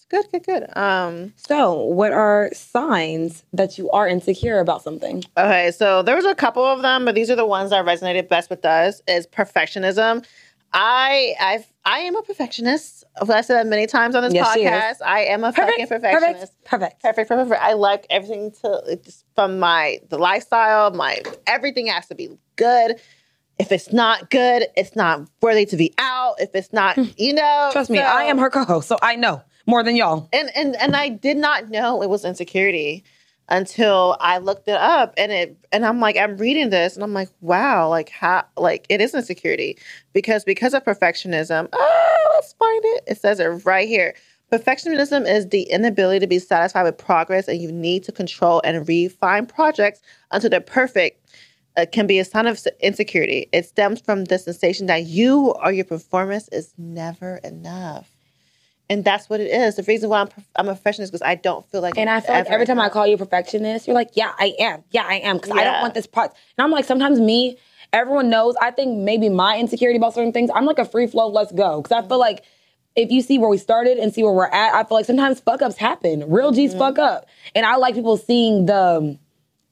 [0.09, 0.77] good, good, good.
[0.77, 5.23] Um, So, what are signs that you are insecure about something?
[5.37, 8.27] okay, so there was a couple of them, but these are the ones that resonated
[8.27, 9.01] best with us.
[9.07, 10.25] Is perfectionism.
[10.73, 13.03] I I I am a perfectionist.
[13.19, 14.57] I've said that many times on this Yes,
[15.01, 15.05] podcast.
[15.05, 16.53] I am a fucking perfectionist.
[16.63, 16.65] Perfect.
[16.65, 17.01] Perfect.
[17.01, 17.61] Perfect, perfect, perfect.
[17.61, 22.95] I like everything to just from my the lifestyle, my everything has to be good.
[23.59, 26.35] If it's not good, it's not worthy to be out.
[26.39, 27.71] If it's not, you know, Hmm.
[27.73, 30.29] Trust me, I am her co host, so I know more than y'all.
[30.33, 33.03] and and and I did not know it was insecurity
[33.51, 37.13] until I looked it up and it and I'm like I'm reading this and I'm
[37.13, 39.77] like wow like how like it is insecurity
[40.13, 41.67] because because of perfectionism.
[41.73, 43.03] Oh let's find it.
[43.07, 44.15] It says it right here.
[44.51, 48.87] Perfectionism is the inability to be satisfied with progress and you need to control and
[48.87, 51.17] refine projects until they're perfect.
[51.77, 53.47] Uh, can be a sign of insecurity.
[53.53, 58.10] It stems from the sensation that you or your performance is never enough
[58.91, 59.77] and that's what it is.
[59.77, 62.35] The reason why I'm I'm a perfectionist because I don't feel like And I feel
[62.35, 64.83] like every time I call you a perfectionist, you're like, yeah, I am.
[64.91, 65.37] Yeah, I am.
[65.37, 66.33] Because I don't want this part.
[66.57, 67.57] And I'm like, sometimes me,
[67.93, 71.29] everyone knows, I think maybe my insecurity about certain things, I'm like a free flow,
[71.29, 71.81] let's go.
[71.81, 72.19] Because I feel mm-hmm.
[72.19, 72.43] like
[72.97, 75.39] if you see where we started and see where we're at, I feel like sometimes
[75.39, 76.29] fuck ups happen.
[76.29, 76.79] Real G's mm-hmm.
[76.79, 77.27] fuck up.
[77.55, 79.17] And I like people seeing the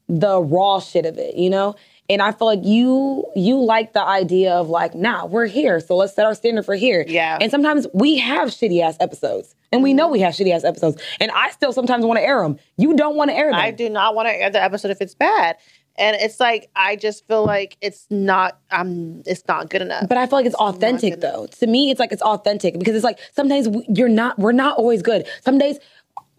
[0.08, 1.76] the raw shit of it, you know?
[2.10, 5.96] And I feel like you you like the idea of like, nah, we're here, so
[5.96, 7.06] let's set our standard for here.
[7.08, 7.38] Yeah.
[7.40, 11.02] And sometimes we have shitty ass episodes, and we know we have shitty ass episodes,
[11.20, 12.58] and I still sometimes want to air them.
[12.78, 13.60] You don't want to air them.
[13.60, 15.58] I do not want to air the episode if it's bad.
[16.00, 20.08] And it's like I just feel like it's not um it's not good enough.
[20.08, 21.46] But I feel like it's authentic though.
[21.60, 24.40] To me, it's like it's authentic because it's like sometimes we- you're not.
[24.40, 25.28] We're not always good.
[25.44, 25.78] Some days.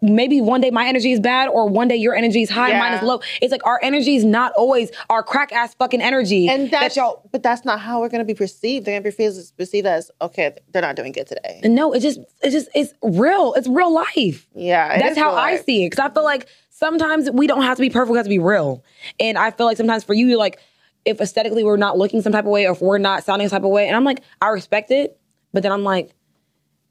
[0.01, 2.93] Maybe one day my energy is bad, or one day your energy is high, mine
[2.93, 3.21] is low.
[3.39, 6.49] It's like our energy is not always our crack ass fucking energy.
[6.49, 8.85] and that that's y'all but that's not how we're gonna be perceived.
[8.85, 11.61] They're gonna be perceived, as okay, they're not doing good today.
[11.63, 13.53] No, it just it's just it's real.
[13.53, 14.47] It's real life.
[14.55, 15.65] Yeah, it That's how I life.
[15.65, 15.91] see it.
[15.91, 18.39] Because I feel like sometimes we don't have to be perfect, we have to be
[18.39, 18.83] real.
[19.19, 20.59] And I feel like sometimes for you, you're like,
[21.05, 23.57] if aesthetically we're not looking some type of way or if we're not sounding some
[23.57, 25.19] type of way, and I'm like, I respect it,
[25.53, 26.11] but then I'm like,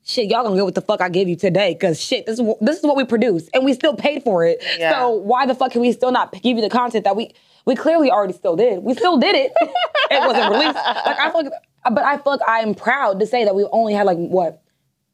[0.05, 1.75] shit, y'all gonna get what the fuck I give you today.
[1.75, 3.49] Cause shit, this is this is what we produce.
[3.55, 4.63] And we still paid for it.
[4.79, 4.93] Yeah.
[4.99, 7.33] So why the fuck can we still not give you the content that we
[7.67, 8.83] we clearly already still did?
[8.83, 9.53] We still did it.
[10.11, 10.75] it wasn't released.
[10.75, 11.53] Like I feel like
[11.93, 14.63] but I feel like I'm proud to say that we only had like what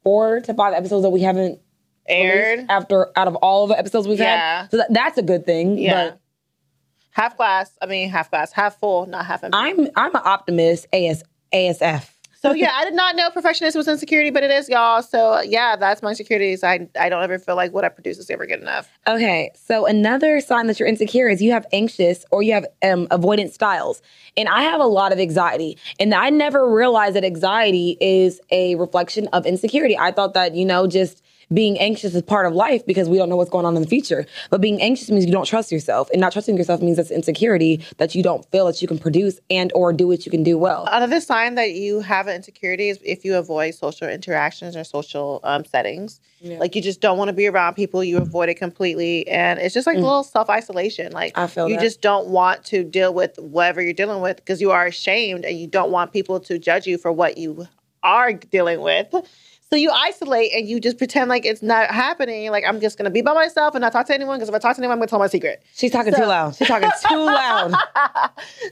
[0.03, 1.61] four to five episodes that we haven't
[2.09, 2.67] Aired.
[2.69, 4.63] after out of all of the episodes we've Yeah.
[4.63, 4.71] had.
[4.71, 5.79] So that, that's a good thing.
[5.79, 6.11] Yeah.
[6.11, 6.21] But
[7.11, 7.71] Half glass.
[7.81, 9.57] I mean half glass, half full, not half empty.
[9.57, 10.87] I'm I'm an optimist.
[10.93, 11.23] AS
[11.53, 12.09] ASF.
[12.43, 15.03] So yeah, I did not know perfectionism was insecurity, but it is, y'all.
[15.03, 16.63] So yeah, that's my insecurities.
[16.63, 18.89] I I don't ever feel like what I produce is ever good enough.
[19.07, 23.07] Okay, so another sign that you're insecure is you have anxious or you have um,
[23.09, 24.03] avoidant styles.
[24.37, 25.79] And I have a lot of anxiety.
[25.99, 29.97] And I never realized that anxiety is a reflection of insecurity.
[29.99, 31.23] I thought that, you know, just
[31.53, 33.89] being anxious is part of life because we don't know what's going on in the
[33.89, 34.27] future.
[34.51, 36.11] But being anxious means you don't trust yourself.
[36.11, 39.39] And not trusting yourself means that's insecurity that you don't feel that you can produce
[39.49, 40.89] and or do what you can do well.
[40.91, 45.41] Another sign that you have an insecurity is if you avoid social interactions or social
[45.45, 46.21] um, settings.
[46.43, 48.05] Like you just don't want to be around people.
[48.05, 51.11] You avoid it completely, and it's just like a little self isolation.
[51.13, 51.43] Like Mm.
[51.43, 51.83] I feel you that.
[51.83, 55.59] just don't want to deal with whatever you're dealing with because you are ashamed, and
[55.59, 57.67] you don't want people to judge you for what you
[58.03, 59.13] are dealing with.
[59.69, 62.51] So you isolate and you just pretend like it's not happening.
[62.51, 64.59] Like I'm just gonna be by myself and not talk to anyone because if I
[64.59, 65.63] talk to anyone, I'm gonna tell my secret.
[65.75, 66.55] She's talking too loud.
[66.55, 67.75] She's talking too loud.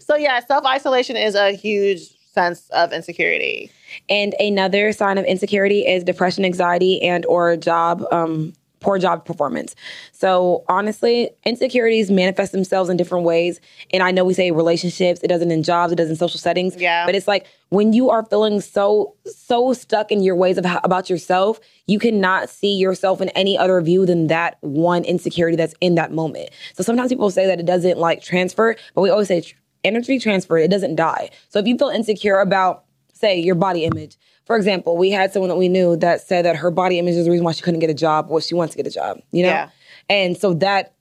[0.00, 3.70] So yeah, self isolation is a huge sense of insecurity.
[4.08, 8.52] And another sign of insecurity is depression, anxiety, and or job um,
[8.84, 9.74] poor job performance.
[10.12, 13.60] So honestly, insecurities manifest themselves in different ways.
[13.92, 16.76] And I know we say relationships, it doesn't in jobs, it does in social settings.
[16.76, 17.06] Yeah.
[17.06, 20.80] But it's like when you are feeling so so stuck in your ways of how,
[20.84, 25.74] about yourself, you cannot see yourself in any other view than that one insecurity that's
[25.80, 26.50] in that moment.
[26.74, 29.42] So sometimes people say that it doesn't like transfer, but we always say
[29.82, 31.30] energy transfer, it doesn't die.
[31.48, 34.16] So if you feel insecure about say your body image.
[34.44, 37.24] For example, we had someone that we knew that said that her body image is
[37.24, 39.20] the reason why she couldn't get a job, or she wants to get a job,
[39.32, 39.48] you know?
[39.48, 39.70] Yeah.
[40.10, 40.93] And so that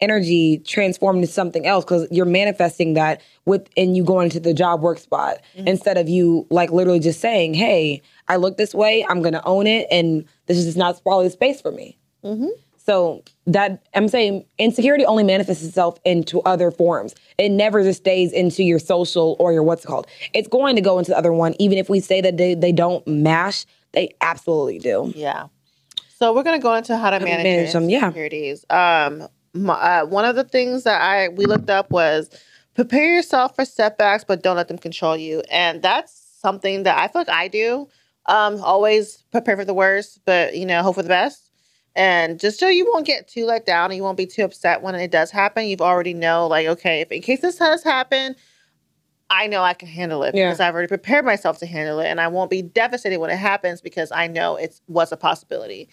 [0.00, 4.80] energy transformed into something else because you're manifesting that within you going into the job
[4.80, 9.22] work spot instead of you like literally just saying, Hey, I look this way, I'm
[9.22, 11.98] gonna own it, and this is just not probably the space for me.
[12.76, 17.14] So that I'm saying insecurity only manifests itself into other forms.
[17.38, 20.06] It never just stays into your social or your what's it called.
[20.32, 22.72] It's going to go into the other one, even if we say that they, they
[22.72, 25.12] don't mash, they absolutely do.
[25.14, 25.46] Yeah.
[26.18, 28.06] So we're gonna go into how to manage, manage them, yeah.
[28.06, 28.64] insecurities.
[28.70, 32.30] Um, my, uh, one of the things that I we looked up was
[32.74, 35.42] prepare yourself for setbacks, but don't let them control you.
[35.50, 37.88] And that's something that I feel like I do.
[38.26, 41.50] Um, always prepare for the worst, but you know, hope for the best.
[41.96, 44.80] And just so you won't get too let down and you won't be too upset
[44.82, 48.36] when it does happen, you've already know, like, okay, if in case this has happened,
[49.28, 50.48] I know I can handle it Yeah.
[50.48, 53.36] because I've already prepared myself to handle it, and I won't be devastated when it
[53.36, 55.88] happens because I know it's was a possibility.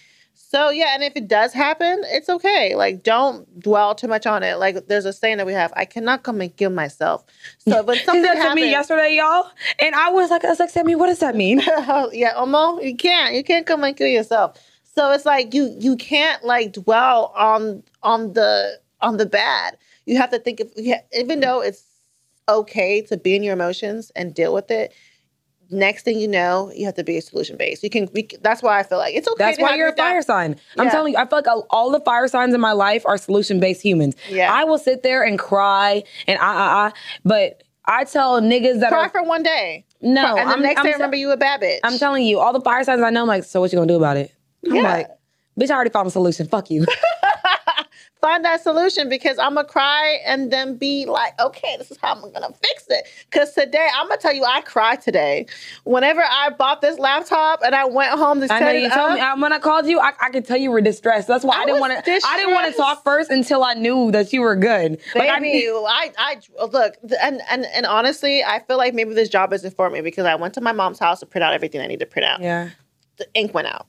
[0.49, 2.73] So yeah, and if it does happen, it's okay.
[2.73, 4.55] Like, don't dwell too much on it.
[4.55, 7.25] Like, there's a saying that we have: "I cannot come and kill myself."
[7.67, 10.69] So She something said to me yesterday, y'all, and I was like, I was like,
[10.69, 11.59] Sammy, what does that mean?
[12.13, 13.35] yeah, Omo, you can't.
[13.35, 14.57] You can't come and kill yourself.
[14.95, 19.77] So it's like you you can't like dwell on on the on the bad.
[20.05, 21.83] You have to think of yeah, even though it's
[22.47, 24.93] okay to be in your emotions and deal with it.
[25.69, 27.83] Next thing you know, you have to be a solution based.
[27.83, 28.07] You can.
[28.13, 29.35] We, that's why I feel like it's okay.
[29.43, 30.55] That's why you're a fire sign.
[30.77, 30.91] I'm Yeah.
[30.91, 33.81] telling you, I feel like all- the fire signs in my life are solution based
[33.81, 34.15] humans.
[34.29, 34.51] Yeah.
[34.53, 36.93] I will sit there and cry and ah ah ah,
[37.25, 39.85] but I tell niggas that Cry are for one day.
[40.01, 40.35] no.
[40.37, 41.79] and the I'm, next I'm day, te- remember you a bad bitch.
[41.83, 43.87] I'm telling you, all the fire signs I know, I'm like, so what you gonna
[43.87, 44.33] do about it?
[44.65, 44.81] I'm Yeah.
[44.81, 45.07] like,
[45.59, 46.47] bitch, I already found a solution.
[46.47, 46.85] Fuck you.
[48.21, 52.13] find that solution because I'm gonna cry and then be like, okay, this is how
[52.13, 53.05] I'm gonna fix it.
[53.29, 55.45] Because today, I'm gonna tell you, I cried today.
[55.83, 58.89] Whenever I bought this laptop and I went home to I set know it you
[58.89, 59.99] told up, me when I called you.
[59.99, 61.27] I, I could tell you were distressed.
[61.27, 62.11] That's why I, I didn't want to.
[62.25, 64.99] I didn't want to talk first until I knew that you were good.
[65.15, 69.29] Like, I- Baby, I, I, look, and, and and honestly, I feel like maybe this
[69.29, 71.81] job isn't for me because I went to my mom's house to print out everything
[71.81, 72.41] I need to print out.
[72.41, 72.69] yeah.
[73.17, 73.87] The ink went out.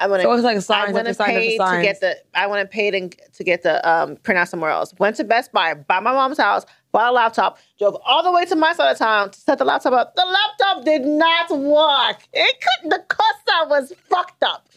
[0.00, 0.22] I went.
[0.22, 2.16] So it's like I signs and signs after paid to get the.
[2.34, 4.94] I went and paid and to get the um print out somewhere else.
[4.98, 8.46] Went to Best Buy, bought my mom's house, bought a laptop, drove all the way
[8.46, 10.16] to my side of town to set the laptop up.
[10.16, 12.26] The laptop did not work.
[12.32, 12.90] It couldn't.
[12.90, 14.68] The cursor was fucked up,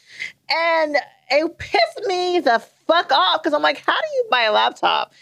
[0.49, 0.97] and
[1.31, 5.13] it pissed me the fuck off because I'm like, how do you buy a laptop?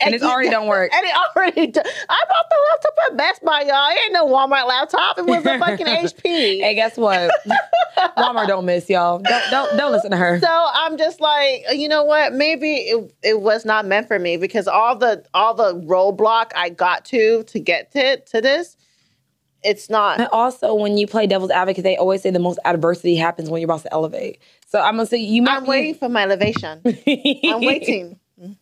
[0.00, 0.92] And it's you- already don't work.
[0.94, 1.66] And it already.
[1.68, 3.90] Do- I bought the laptop at Best Buy, y'all.
[3.90, 5.18] It ain't no Walmart laptop.
[5.18, 6.60] It was a fucking HP.
[6.60, 7.30] Hey, guess what?
[8.16, 9.18] Walmart don't miss y'all.
[9.18, 10.38] Don't don't don't listen to her.
[10.40, 12.32] So I'm just like, you know what?
[12.32, 16.68] Maybe it, it was not meant for me because all the all the roadblock I
[16.68, 18.76] got to to get to to this,
[19.64, 20.20] it's not.
[20.20, 23.60] And also, when you play devil's advocate, they always say the most adversity happens when
[23.60, 24.38] you're about to elevate.
[24.68, 26.82] So I'm gonna say you might I'm waiting for my elevation.
[26.86, 28.20] I'm waiting.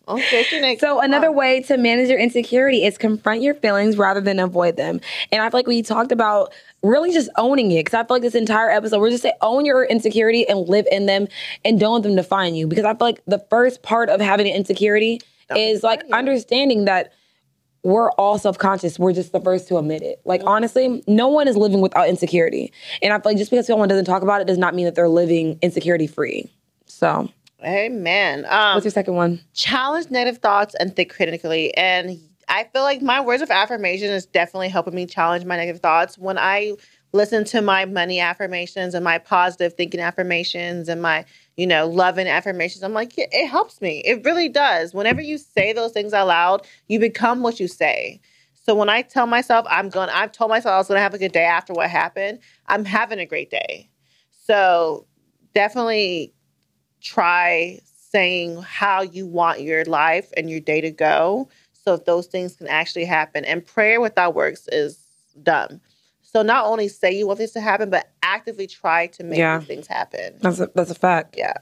[0.08, 0.76] Okay.
[0.78, 5.00] So another way to manage your insecurity is confront your feelings rather than avoid them.
[5.30, 6.52] And I feel like we talked about
[6.82, 9.64] really just owning it because I feel like this entire episode we're just saying own
[9.64, 11.26] your insecurity and live in them
[11.64, 12.66] and don't let them define you.
[12.66, 15.20] Because I feel like the first part of having an insecurity
[15.54, 17.12] is like understanding that
[17.82, 18.98] we're all self-conscious.
[18.98, 20.20] We're just the first to admit it.
[20.24, 22.72] Like honestly, no one is living without insecurity.
[23.02, 24.94] And I feel like just because someone doesn't talk about it does not mean that
[24.94, 26.50] they're living insecurity free.
[26.86, 27.28] So
[27.64, 28.44] Amen.
[28.48, 29.40] Um, what's your second one?
[29.54, 31.74] challenge negative thoughts and think critically.
[31.76, 35.80] And I feel like my words of affirmation is definitely helping me challenge my negative
[35.80, 36.18] thoughts.
[36.18, 36.74] When I
[37.12, 41.24] listen to my money affirmations and my positive thinking affirmations and my,
[41.56, 44.02] you know, loving affirmations, I'm like, yeah, it helps me.
[44.04, 44.92] It really does.
[44.92, 48.20] Whenever you say those things out loud, you become what you say.
[48.52, 51.14] So when I tell myself I'm going, I've told myself I was going to have
[51.14, 53.88] a good day after what happened, I'm having a great day.
[54.30, 55.06] So
[55.54, 56.34] definitely
[57.00, 57.78] try
[58.10, 62.56] saying how you want your life and your day to go so if those things
[62.56, 64.98] can actually happen and prayer without works is
[65.42, 65.80] dumb
[66.22, 69.58] so not only say you want this to happen but actively try to make Yeah.
[69.58, 71.36] these things happen That's a, that's a fact.
[71.36, 71.52] yeah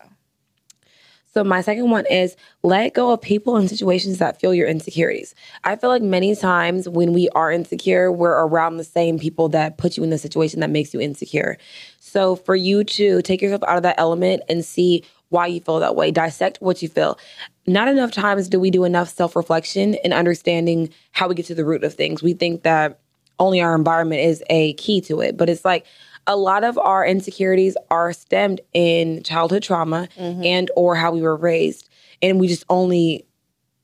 [1.33, 5.35] So my second one is let go of people and situations that fuel your insecurities.
[5.65, 9.77] I feel like many times when we are insecure, we're around the same people that
[9.77, 11.59] put you in the situation that makes you insecure.
[11.99, 15.03] So for you to take yourself out of that element and see
[15.35, 17.19] why you feel that way, dissect what you feel.
[17.67, 21.65] Not enough times do we do enough self-reflection and understanding how we get to the
[21.65, 22.23] root of things.
[22.23, 23.01] We think that
[23.39, 25.85] only our environment is a key to it, but it's like
[26.27, 30.45] a lot of our insecurities are stemmed in childhood trauma mm-hmm.
[30.45, 31.89] and or how we were raised
[32.23, 33.27] and we just only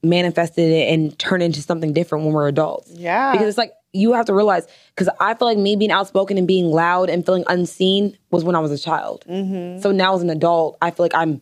[0.03, 4.13] manifested it and turn into something different when we're adults yeah because it's like you
[4.13, 7.45] have to realize because i feel like me being outspoken and being loud and feeling
[7.49, 9.25] unseen was when i was a child.
[9.29, 9.81] Mm-hmm.
[9.81, 11.41] So now as an adult i feel like i'm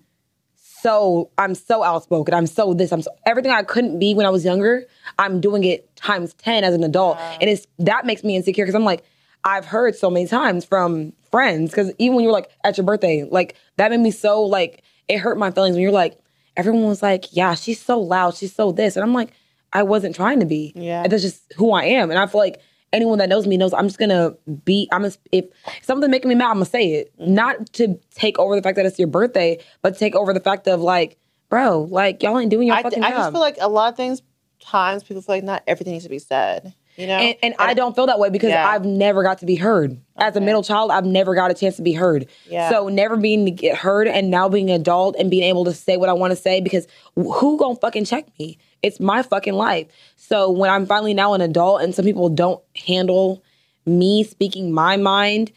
[0.57, 2.35] so i'm so outspoken.
[2.35, 4.87] I'm so this i'm so everything i couldn't be when i was younger
[5.19, 7.19] i'm doing it times 10 as an adult.
[7.19, 9.05] And it's that makes me insecure because i'm like
[9.45, 12.87] i've heard so many times from friends because even when you were like at your
[12.87, 16.19] birthday like that made me so like it hurt my feelings when you're like
[16.57, 18.35] everyone was like yeah she's so loud.
[18.37, 18.97] She's so this.
[18.97, 19.33] And i'm like
[19.73, 21.07] i wasn't trying to be Yeah.
[21.07, 22.61] that's just who i am and i feel like
[22.93, 25.47] anyone that knows me knows i'm just gonna be i'm just if
[25.83, 27.35] something making me mad i'm gonna say it mm-hmm.
[27.35, 30.41] not to take over the fact that it's your birthday but to take over the
[30.41, 33.41] fact of like bro like y'all ain't doing your I, fucking I job just feel
[33.41, 34.23] like a lot of things
[34.61, 37.75] times people feel like not everything needs to be said you know and, and I
[37.75, 38.69] don't feel that way because Yeah.
[38.69, 40.01] I've never got to be heard.
[40.17, 42.27] As a middle child, I've never got a chance to be heard.
[42.51, 42.71] Yeah.
[42.71, 45.73] So never being to get heard and now being an adult and being able to
[45.73, 48.59] say what I want to say because who gonna fucking check me?
[48.83, 49.89] It's my fucking life.
[50.17, 53.43] So when I'm finally now an adult and some people don't handle
[53.87, 55.53] me speaking my mind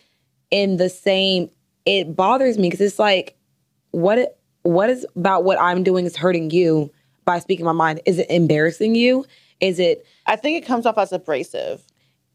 [0.50, 1.50] in the same,
[1.86, 3.38] it bothers me because it's like,
[3.92, 6.92] what what is about what I'm doing is hurting you
[7.26, 8.02] by speaking my mind?
[8.06, 9.26] Is it embarrassing you?
[9.60, 11.84] Is it I think it comes off as abrasive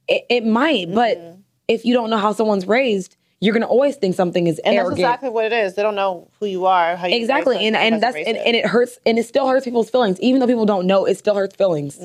[0.08, 1.40] it, it might, but mm-hmm.
[1.68, 4.86] if you don't know how someone's raised, you're gonna always think something is And that's
[4.86, 5.00] arrogant.
[5.00, 5.74] exactly what it is.
[5.74, 8.66] They don't know who you are, how you exactly, and and that's and, and it
[8.66, 11.04] hurts, and it still hurts people's feelings, even though people don't know.
[11.04, 11.98] It still hurts feelings.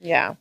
[0.00, 0.34] yeah.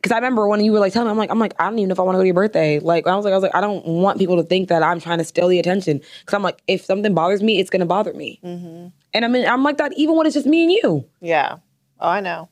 [0.00, 1.76] Because I remember when you were like telling me, I'm like, I'm like, I don't
[1.80, 2.78] even know if I want to go to your birthday.
[2.78, 5.00] Like, I was like, I was like, I don't want people to think that I'm
[5.00, 5.98] trying to steal the attention.
[6.20, 8.38] Because I'm like, if something bothers me, it's gonna bother me.
[8.44, 8.88] Mm-hmm.
[9.12, 11.04] And I mean, I'm like that even when it's just me and you.
[11.20, 11.56] Yeah.
[11.98, 12.48] Oh, I know.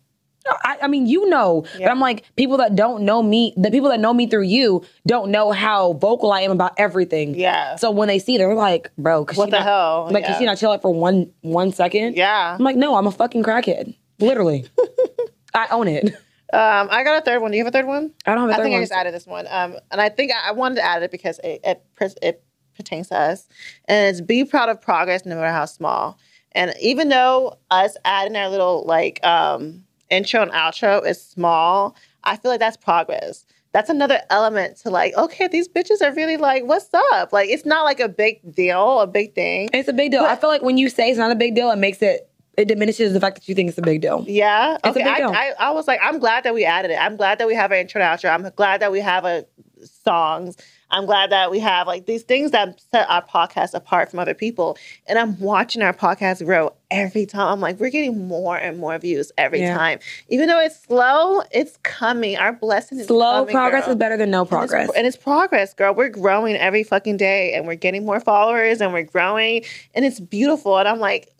[0.64, 3.88] I, I mean, you know, but I'm like, people that don't know me, the people
[3.90, 7.34] that know me through you don't know how vocal I am about everything.
[7.34, 7.76] Yeah.
[7.76, 10.08] So when they see, it, they're like, bro, cause What the not, hell?
[10.10, 10.28] Like, Yeah.
[10.32, 12.16] cause she not chill out for one one second.
[12.16, 12.54] Yeah.
[12.58, 13.94] I'm like, no, I'm a fucking crackhead.
[14.20, 14.66] Literally.
[15.54, 16.14] I own it.
[16.52, 17.50] Um, I got a third one.
[17.50, 18.12] Do you have a third one?
[18.24, 18.82] I don't have a I third think I one.
[18.82, 19.46] just added this one.
[19.50, 21.82] Um, and I think I, I wanted to add it because it it,
[22.22, 22.42] it
[22.76, 23.48] pertains to us,
[23.86, 26.18] and it's be proud of progress, no matter how small.
[26.52, 32.36] And even though us adding our little like um intro and outro is small, I
[32.36, 33.44] feel like that's progress.
[33.72, 37.32] That's another element to like, okay, these bitches are really like, what's up?
[37.32, 39.68] Like, it's not like a big deal, a big thing.
[39.74, 40.24] It's a big deal.
[40.24, 42.68] I feel like when you say it's not a big deal, it makes it it
[42.68, 44.24] diminishes the fact that you think it's a big deal.
[44.26, 44.78] Yeah.
[44.82, 45.02] It's okay.
[45.02, 45.28] I, deal.
[45.28, 46.94] I, I was like, I'm glad that we added it.
[46.94, 48.30] I'm glad that we have an intro and outro.
[48.30, 49.44] I'm glad that we have a
[49.84, 50.56] songs.
[50.90, 54.34] I'm glad that we have like these things that set our podcast apart from other
[54.34, 54.78] people.
[55.08, 57.48] And I'm watching our podcast grow every time.
[57.48, 59.76] I'm like, we're getting more and more views every Yeah.
[59.76, 59.98] time.
[60.28, 62.36] Even though it's slow, it's coming.
[62.36, 63.92] Our blessing is Slow coming, progress girl.
[63.94, 64.90] is better than no And it's- progress.
[64.96, 65.92] And it's, progress, girl.
[65.92, 69.64] We're growing every fucking day and we're getting more followers and we're growing
[69.94, 70.78] and it's beautiful.
[70.78, 71.32] And I'm like,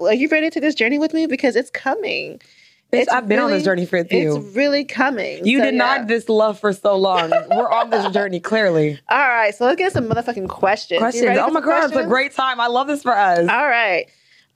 [0.00, 1.26] are you ready to take this journey with me?
[1.26, 2.40] Because it's coming.
[2.92, 4.06] Bitch, It's I've been on this journey for you.
[4.08, 5.44] It's really coming.
[5.44, 6.04] You So, denied yeah.
[6.06, 7.30] this love for so long.
[7.50, 8.98] We're on this journey, clearly.
[9.10, 10.98] All right, so let's get some motherfucking questions.
[10.98, 11.36] Questions.
[11.38, 12.60] Oh my god, it's a great time.
[12.60, 13.48] I love this for us.
[13.48, 14.06] All right.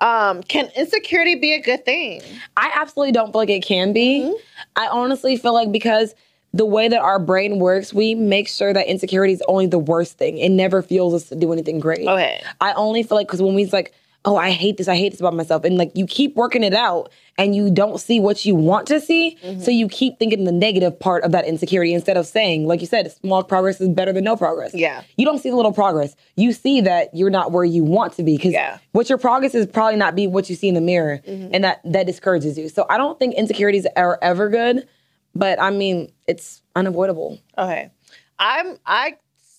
[0.01, 2.23] Um, can insecurity be a good thing?
[2.57, 4.23] I absolutely don't feel like it can be.
[4.23, 4.33] Mm-hmm.
[4.77, 6.15] I honestly feel like because
[6.55, 10.19] the way that our brain works, we make sure that insecurity is only the worst
[10.19, 10.39] thing.
[10.39, 12.07] It never fuels us to do anything great.
[12.07, 12.43] Okay.
[12.61, 13.95] I only feel like because when we like,
[14.25, 16.75] oh, I hate this, I hate this about myself, and like you keep working it
[16.75, 19.61] out and you don't see what you want to see, Mm-hmm.
[19.63, 22.87] so you keep thinking the negative part of that insecurity instead of saying, like you
[22.87, 24.75] said, small progress is better than no progress.
[24.75, 25.03] Yeah.
[25.17, 26.15] You don't see the little progress.
[26.37, 28.75] You see that you're not where you want to be because Yeah.
[28.75, 28.85] Mm-hmm.
[28.93, 31.81] what your progress is probably not be what you see in the mirror, and that
[31.85, 32.69] that discourages you.
[32.69, 34.87] So I don't think insecurities are ever good,
[35.35, 37.41] but I mean it's unavoidable.
[37.59, 37.91] Okay.
[38.39, 39.17] I'm I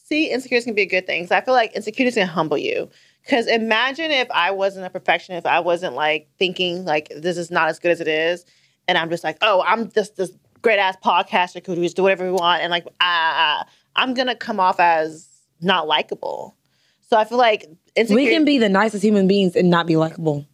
[0.08, 1.24] see insecurities can be a good thing.
[1.24, 2.90] 'cause I feel like insecurities can humble you.
[3.30, 7.50] Cause imagine if I wasn't a perfectionist, if I wasn't like thinking like this is
[7.50, 8.46] not as good as it is,
[8.88, 12.26] and I'm just like, oh, I'm just this great ass podcaster who just do whatever
[12.26, 13.66] we want, and like ah,
[13.96, 15.28] I'm gonna come off as
[15.62, 16.56] not likable.
[17.02, 17.66] So I feel like
[17.96, 18.26] insecurity.
[18.26, 20.46] We can be the nicest human beings and not be likable.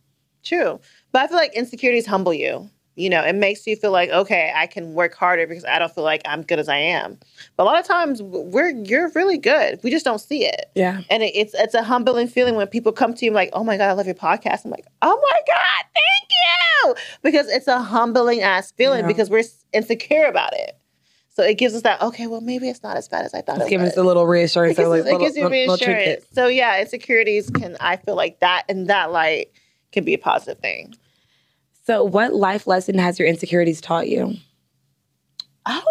[0.44, 0.80] True.
[1.12, 2.70] But I feel like insecurities humble you.
[3.00, 5.94] You know, it makes you feel like, okay, I can work harder because I don't
[5.94, 7.18] feel like I'm good as I am.
[7.56, 9.80] But a lot of times we're you're really good.
[9.84, 10.70] We just don't see it.
[10.76, 11.02] Yeah.
[11.10, 13.78] And it, it's it's a humbling feeling when people come to you like, oh my
[13.78, 14.66] God, I love your podcast.
[14.66, 16.96] I'm like, oh my God, thank you.
[17.24, 19.08] Because it's a humbling ass feeling Yeah.
[19.08, 19.44] because we're
[19.74, 20.76] insecure about it.
[21.30, 23.62] So it gives us that, okay, well, maybe it's not as bad as I thought
[23.62, 23.92] It's it was.
[23.92, 24.74] us a little reassurance.
[24.78, 26.04] It gives, like it gives you little- little reassurance.
[26.06, 26.28] trinket.
[26.34, 29.52] So yeah, insecurities can I feel like that in that light
[29.94, 30.96] can be a positive thing.
[31.90, 34.36] So, what life lesson has your insecurities taught you?
[35.66, 35.84] I don't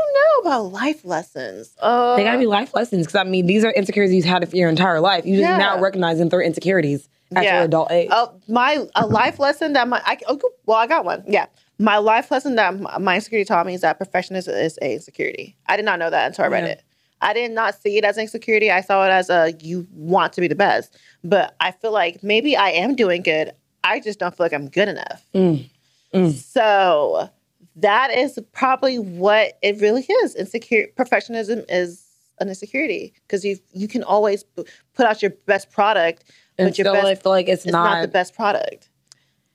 [0.45, 1.75] know about life lessons.
[1.83, 4.55] Uh, They gotta be life lessons because I mean, these are insecurities you've had for
[4.55, 5.27] your entire life.
[5.27, 5.59] You just Yeah.
[5.59, 7.57] now recognize them through insecurities at Yeah.
[7.57, 8.11] your adult age.
[8.13, 11.25] uh, my a life lesson that my I, oh, well I got one.
[11.27, 11.47] Yeah,
[11.81, 15.57] my life lesson that my, my insecurity taught me is that perfectionism is a insecurity.
[15.67, 16.71] I did not know that until I read Yeah.
[16.71, 16.83] it.
[17.21, 18.71] I did not see it as insecurity.
[18.71, 20.97] I saw it as a you want to be the best.
[21.25, 23.51] But I feel like maybe I am doing good.
[23.83, 25.25] I just don't feel like I'm good enough.
[25.35, 25.69] Mm.
[26.15, 26.33] Mm.
[26.33, 27.31] So
[27.77, 30.35] that is probably what it really is.
[30.35, 32.05] Insecure perfectionism is
[32.41, 36.25] an insecurity because you you can always put out your best product,
[36.57, 37.95] and but your best I feel like it's, it's not.
[37.95, 38.89] not, the best product.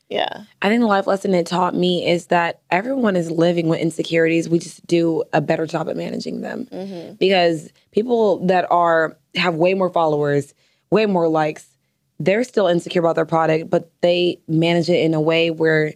[0.10, 0.44] Yeah.
[0.62, 4.48] I think the life lesson it taught me is that everyone is living with insecurities.
[4.48, 7.16] We just do a better job at managing them Mm-hmm.
[7.16, 10.54] because people that are have way more followers,
[10.92, 11.66] way more likes,
[12.20, 15.94] they're still insecure about their product, but they manage it in a way where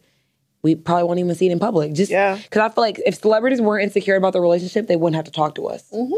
[0.68, 1.94] we probably won't even see it in public.
[1.94, 2.36] Just Yeah.
[2.36, 5.32] because I feel like if celebrities weren't insecure about their relationship, they wouldn't have to
[5.32, 5.90] talk to us.
[5.94, 6.14] Mm-hmm.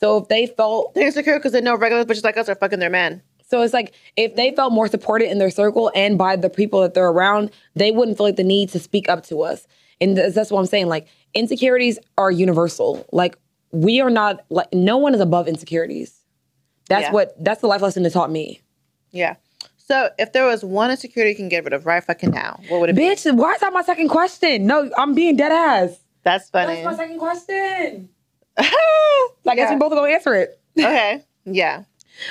[0.00, 2.80] So if they felt They're insecure because they know regular bitches like us are fucking
[2.80, 3.22] their men.
[3.46, 6.80] So it's like if they felt more supported in their circle and by the people
[6.80, 9.66] that they're around, they wouldn't feel like the need to speak up to us.
[10.00, 10.88] And that's, that's what I'm saying.
[10.88, 13.06] Like insecurities are universal.
[13.12, 13.36] Like
[13.70, 16.20] we are not like no one is above insecurities.
[16.88, 17.12] That's Yeah.
[17.12, 18.60] what that's the life lesson that taught me.
[19.12, 19.36] Yeah.
[19.86, 22.80] So if there was one insecurity you can get rid of right fucking now, what
[22.80, 23.02] would it be?
[23.02, 24.66] Bitch, why is that my second question?
[24.66, 25.98] No, I'm being dead ass.
[26.22, 26.82] That's funny.
[26.82, 28.08] That's my second question.
[28.56, 30.58] I I guess we both are gonna answer it.
[30.78, 31.22] Okay.
[31.44, 31.84] Yeah.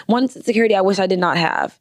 [0.08, 1.80] One insecurity I wish I did not have.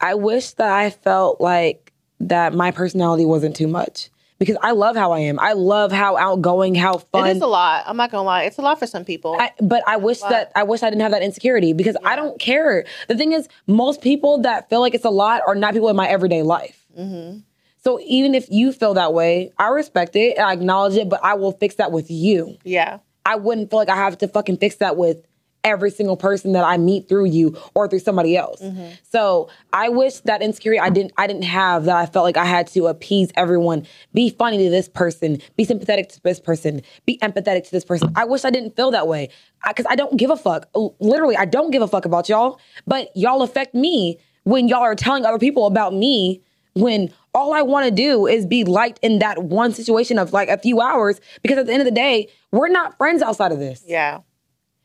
[0.00, 4.10] I wish that I felt like that my personality wasn't too much
[4.42, 5.38] because I love how I am.
[5.38, 7.28] I love how outgoing, how fun.
[7.28, 7.84] It is a lot.
[7.86, 8.42] I'm not gonna lie.
[8.42, 9.36] It's a lot for some people.
[9.38, 12.40] I, but I wish that I wish I didn't have that insecurity because I don't
[12.40, 12.84] care.
[13.06, 15.96] The thing is, most people that feel like it's a lot are not people in
[15.96, 16.84] my everyday life.
[16.98, 17.38] Mm-hmm.
[17.84, 21.22] So even if you feel that way, I respect it and I acknowledge it, but
[21.22, 22.58] I will fix that with you.
[22.64, 22.98] yeah.
[23.24, 25.24] I wouldn't feel like I have to fucking fix that with
[25.64, 28.60] every single person that I meet through you or through somebody else.
[28.60, 28.94] Mm-hmm.
[29.10, 32.44] So I wish that insecurity I didn't I didn't have that I felt like I
[32.44, 37.18] had to appease everyone, be funny to this person, be sympathetic to this person, be
[37.18, 38.12] empathetic to this person.
[38.16, 39.30] I wish I didn't feel that way
[39.66, 40.68] because I, don't give a fuck.
[40.98, 44.96] Literally, I don't give a fuck about y'all, but y'all affect me when y'all are
[44.96, 46.42] telling other people about me
[46.74, 50.48] when all I want to do is be liked in that one situation of like
[50.48, 53.58] a few hours because at the end of the day, we're not friends outside of
[53.58, 53.82] this.
[53.86, 54.20] Yeah.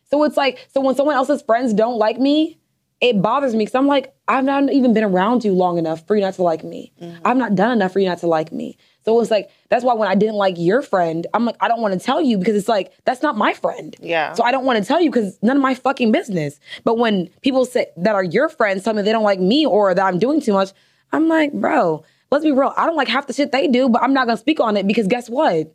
[0.10, 2.58] So it's like, so when someone else's friends don't like me,
[3.00, 6.16] it bothers me because I'm like, I've not even been around you long enough for
[6.16, 6.92] you not to like me.
[7.02, 7.22] Mm-hmm.
[7.24, 8.78] I've not done enough for you not to like me.
[9.06, 11.82] So it's like, that's why when I didn't like your friend, I'm like, I don't
[11.82, 13.96] want to tell you because it's like, that's not my friend.
[14.02, 14.34] Yeah.
[14.34, 16.60] So I don't want to tell you because none of my fucking business.
[16.84, 19.94] But when people say that are your friends tell me they don't like me or
[19.94, 20.72] that I'm doing too much,
[21.12, 22.74] I'm like, bro, let's be real.
[22.76, 24.76] I don't like half the shit they do, but I'm not going to speak on
[24.76, 25.74] it because guess what?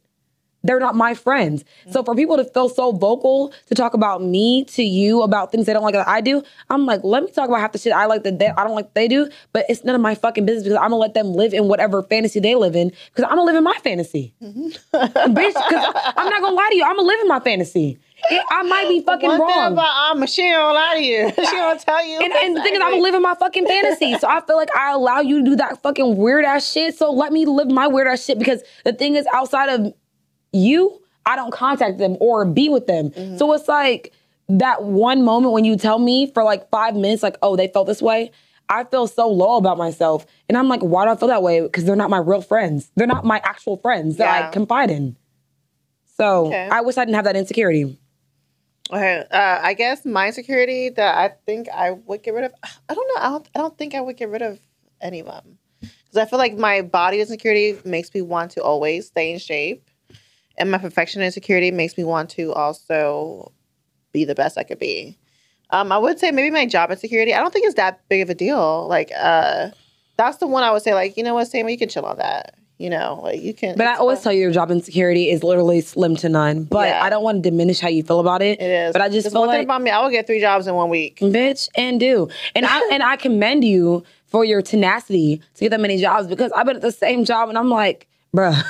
[0.64, 1.64] They're not my friends.
[1.90, 5.66] So for people to feel so vocal to talk about me to you about things
[5.66, 7.92] they don't like that I do, I'm like, let me talk about half the shit
[7.92, 10.46] I like that they, I don't like they do, but it's none of my fucking
[10.46, 13.30] business because I'm gonna let them live in whatever fantasy they live in because I'm
[13.36, 14.34] gonna live in my fantasy.
[14.42, 17.98] Bitch, because I'm not gonna lie to you, I'm gonna live in my fantasy.
[18.30, 19.72] It- I might be fucking One thing wrong.
[19.72, 21.28] about Alma, she don't lie to you.
[21.34, 22.20] she don't tell you.
[22.20, 24.16] And, and the thing is, I'm gonna live in my fucking fantasy.
[24.18, 26.94] So I feel like I allow you to do that fucking weird ass shit.
[26.96, 29.92] So let me live my weird ass shit because the thing is, outside of
[30.52, 33.10] you, I don't contact them or be with them.
[33.10, 33.36] Mm-hmm.
[33.38, 34.12] So it's like
[34.48, 37.86] that one moment when you tell me for like five minutes, like, oh, they felt
[37.86, 38.30] this way.
[38.68, 40.24] I feel so low about myself.
[40.48, 41.60] And I'm like, why do I feel that way?
[41.60, 42.90] Because they're not my real friends.
[42.96, 44.48] They're not my actual friends that Yeah.
[44.48, 45.16] I confide in.
[46.16, 46.68] So Okay.
[46.70, 47.98] I wish I didn't have that insecurity.
[48.92, 52.52] Okay, uh, I guess my insecurity that I think I would get rid of.
[52.88, 53.22] I don't know.
[53.22, 53.48] I don't.
[53.54, 54.58] I don't think I would get rid of
[55.00, 59.06] any of them because I feel like my body insecurity makes me want to always
[59.06, 59.88] stay in shape,
[60.58, 63.52] and my perfection insecurity makes me want to also
[64.12, 65.18] be the best I could be.
[65.70, 67.32] Um, I would say maybe my job insecurity.
[67.34, 68.86] I don't think it's that big of a deal.
[68.88, 69.70] Like, uh,
[70.18, 70.92] that's the one I would say.
[70.92, 72.54] Like, you know what, Sam, you can chill on that.
[72.78, 73.76] You know, like you can.
[73.76, 76.64] But I always tell you your job insecurity is literally slim to none.
[76.64, 77.04] But Yeah.
[77.04, 78.60] I don't want to diminish how you feel about it.
[78.60, 78.92] it is.
[78.92, 79.90] But I just There's feel one thing about me.
[79.90, 81.20] I will get three jobs in one week.
[81.20, 82.28] bitch and do.
[82.56, 86.50] And I and I commend you for your tenacity to get that many jobs because
[86.52, 88.60] I've been at the same job and I'm like, bruh.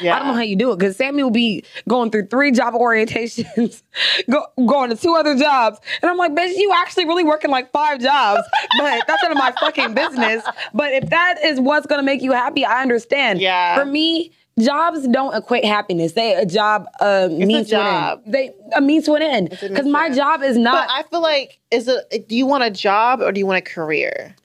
[0.00, 0.14] Yeah.
[0.14, 2.74] I don't know how you do it because Sammy will be going through three job
[2.74, 3.82] orientations,
[4.30, 5.78] go, going to two other jobs.
[6.02, 8.42] And I'm like, bitch, you actually really working like five jobs,
[8.78, 10.44] but that's none of my fucking business.
[10.72, 13.40] But if that is what's going to make you happy, I understand.
[13.40, 13.76] Yeah.
[13.76, 16.12] For me, jobs don't equate happiness.
[16.12, 18.22] They a job uh, means to an job.
[18.24, 18.34] end.
[18.34, 19.50] They a means to an end.
[19.50, 20.14] Because my end.
[20.14, 20.88] job is not.
[20.88, 23.58] But I feel like is it do you want a job or do you want
[23.58, 24.36] a career?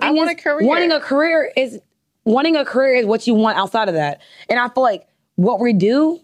[0.00, 0.66] I want a career.
[0.66, 1.80] Wanting a career is
[2.26, 4.20] wanting a career is what you want outside of that.
[4.50, 5.06] And I feel like
[5.36, 6.20] what we do,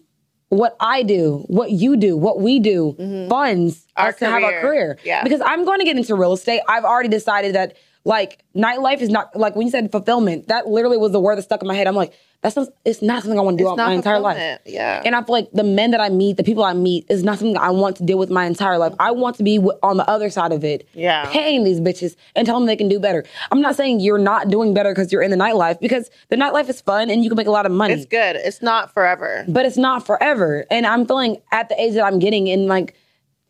[0.49, 2.93] what I do, what you do, what we do,
[3.29, 4.01] funds Mm-hmm.
[4.01, 4.61] Our us to have a career.
[4.61, 4.99] career.
[5.03, 5.23] Yeah.
[5.23, 6.61] Because I'm going to get into real estate.
[6.67, 10.97] I've already decided that like nightlife is not like when you said fulfillment, that literally
[10.97, 11.87] was the word that stuck in my head.
[11.87, 12.13] I'm like,
[12.43, 14.59] that's not it's not something I want to do my entire life.
[14.65, 15.01] Yeah.
[15.05, 17.39] And I feel like the men that I meet, the people I meet, is not
[17.39, 18.93] something I want to deal with my entire life.
[18.99, 21.25] I want to be w- on the other side of it, Yeah.
[21.31, 23.23] paying these bitches and telling them they can do better.
[23.51, 26.67] I'm not saying you're not doing better because you're in the nightlife, because the nightlife
[26.69, 28.35] is fun and you can make a lot of money, it's good.
[28.35, 29.45] It's not forever.
[29.47, 30.65] but it's not forever.
[30.69, 32.93] And I'm feeling at the age that I'm getting in like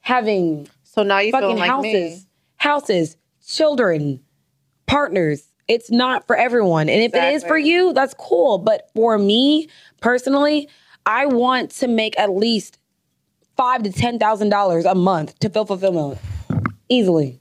[0.02, 2.28] having So now you fucking like houses, me.
[2.58, 4.20] houses, children,
[4.86, 5.44] partners.
[5.68, 6.90] It's not for everyone.
[6.90, 8.58] And if it is for you, that's cool.
[8.58, 9.70] But for me
[10.02, 10.70] personally,
[11.06, 12.78] I want to make at least
[13.56, 16.20] five to ten thousand dollars a month to feel fulfillment.
[16.90, 17.40] Easily.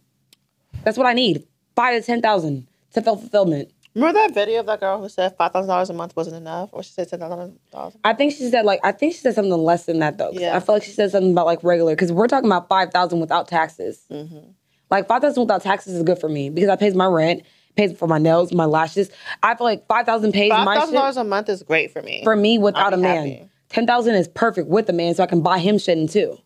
[0.84, 1.46] That's what I need.
[1.74, 3.72] Five to ten thousand to feel fulfillment.
[3.94, 6.70] Remember that video of that girl who said five thousand dollars a month wasn't enough,
[6.72, 7.94] or she said ten thousand dollars?
[8.04, 10.30] I think she said like I think she said something less than that though.
[10.32, 10.56] Yeah.
[10.56, 13.20] I feel like she said something about like regular because we're talking about five thousand
[13.20, 14.04] without taxes.
[14.10, 14.50] Mm-hmm.
[14.90, 17.42] Like five thousand without taxes is good for me because I pays my rent,
[17.76, 19.10] pays for my nails, my lashes.
[19.42, 22.02] I feel like five thousand pays Five my thousand dollars a month is great for
[22.02, 22.22] me.
[22.24, 23.16] for me without a man.
[23.28, 23.48] happy.
[23.68, 26.36] Ten thousand is perfect with a man, so I can buy him shit in too.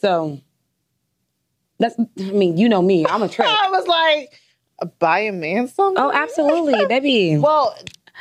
[0.00, 0.40] So
[1.78, 3.48] that's I mean you know me, I'm a trick.
[3.48, 4.32] I was like,
[4.98, 6.02] buy a man something.
[6.02, 7.36] oh, absolutely, baby.
[7.38, 7.76] Well,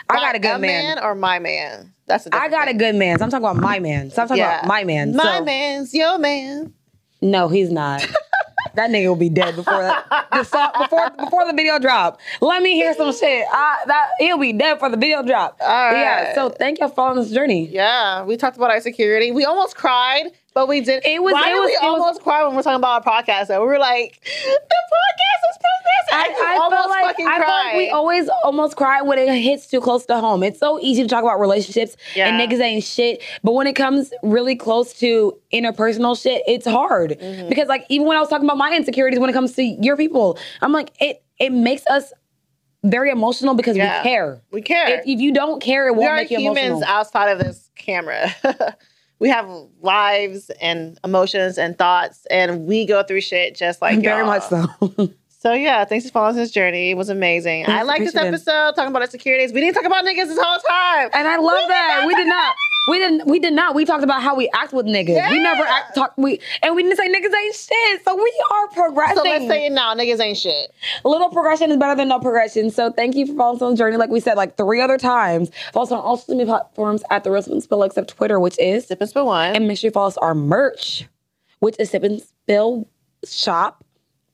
[0.10, 1.00] I got a good man.
[1.00, 1.94] or my man.
[2.08, 3.18] That's a I got a good man.
[3.20, 4.10] So I'm talking about my man.
[4.10, 5.16] So I'm talking about my man.
[5.16, 6.74] My So- man's your man.
[7.22, 8.06] No, he's not.
[8.76, 10.28] that nigga will be dead before that.
[10.32, 12.20] the song, before before the video drop.
[12.42, 13.46] Let me hear some shit.
[13.52, 15.58] I, that he'll be dead for the video drop.
[15.62, 16.34] All Yeah.
[16.36, 17.68] So thank y'all for following this journey.
[17.68, 19.32] Yeah, we talked about our security.
[19.32, 21.06] We almost cried, but we did.
[21.06, 23.24] It was- Why it was- we it was- almost cry when we're talking about our
[23.24, 23.48] podcast?
[23.48, 24.30] Though we were like, the
[24.94, 26.38] podcast is progressing.
[26.46, 29.82] I, I almost like fucking I like we always almost cry when it hits too
[29.82, 30.44] close to home.
[30.44, 34.14] It's so easy to talk about relationships and niggas ain't shit, but when it comes
[34.22, 37.50] really close to interpersonal shit, it's hard Mm-hmm.
[37.50, 39.98] because like even when I was talking about my insecurities when it comes to your
[39.98, 42.14] people, I'm like it it makes us
[42.84, 44.00] very emotional because Yeah.
[44.00, 44.42] we care.
[44.52, 45.00] We care.
[45.00, 46.90] If, if you don't care, it we won't are make you humans emotional.
[46.96, 48.30] outside of this camera.
[49.24, 49.50] we have
[49.82, 54.28] lives and emotions and thoughts, and we go through shit just like Very y'all.
[54.28, 55.14] much so.
[55.44, 56.92] So yeah, thanks for following this journey.
[56.92, 57.70] It was amazing.
[57.70, 59.52] I like this episode talking about insecurities.
[59.52, 61.10] We didn't talk about niggas this whole time.
[61.14, 62.06] And I love that.
[62.08, 62.56] We did not.
[62.90, 63.28] We didn't.
[63.28, 63.76] We did not.
[63.76, 65.30] We talked about how we act with niggas.
[65.32, 66.14] We never act talk.
[66.18, 68.04] We and we didn't say niggas ain't shit.
[68.04, 69.18] So we are progressing.
[69.18, 70.74] So let's say it now, niggas ain't shit.
[71.06, 72.70] A little progression is better than no progression.
[72.72, 73.96] So thank you for following us on the journey.
[73.96, 75.50] Like we said, like three other times.
[75.72, 78.38] Follow us on all social media platforms at the Real Sip and Spill, except Twitter,
[78.40, 79.56] which is Sip and spill one.
[79.56, 81.06] and make sure you follow us our merch,
[81.60, 82.90] which is Sip and Spill
[83.26, 83.84] Shop.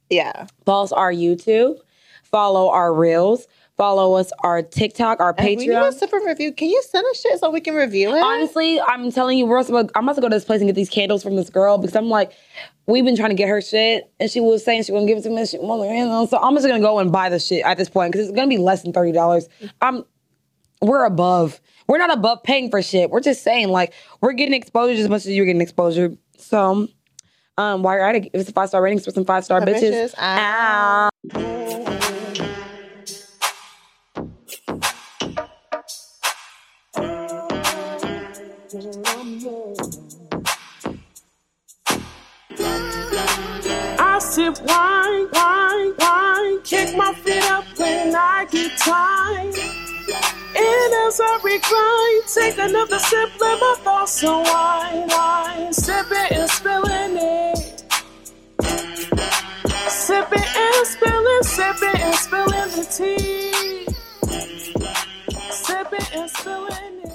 [0.10, 0.48] yeah.
[0.66, 1.78] Follow us our YouTube.
[2.24, 3.48] Follow our reels.
[3.80, 6.12] Follow us our TikTok, our And We need a Patreon.
[6.12, 6.52] and review.
[6.52, 8.22] Can you send us shit so we can review it?
[8.22, 10.90] Honestly, I'm telling you, we're I'm about to go to this place and get these
[10.90, 12.34] candles from this girl because I'm like,
[12.88, 15.22] we've been trying to get her shit, and she was saying she gonna give it
[15.22, 15.46] to me.
[15.46, 18.12] She, you know, so I'm just gonna go and buy the shit at this point
[18.12, 19.48] because it's gonna be less than thirty dollars.
[19.80, 20.04] I'm,
[20.82, 21.62] we're above.
[21.88, 23.10] We're not above paying for shit.
[23.10, 26.18] We're just saying like we're getting exposure as much as you're getting exposure.
[26.38, 26.90] So,
[27.58, 29.62] um, while you're at it, give us a five star rating for some five star
[29.62, 30.12] bitches.
[30.12, 30.16] bitches.
[30.18, 31.10] Ah.
[31.38, 32.09] Ow.
[44.00, 49.56] I sip wine, wine, wine, kick my feet up when I get tired.
[50.56, 56.50] And as I recline, take another sip, let my thoughts unwind, wine, sip it and
[56.52, 57.84] spilling it.
[59.90, 63.88] Sip it and spilling, sip it and spilling the tea.
[65.50, 67.09] Sip it and spilling it.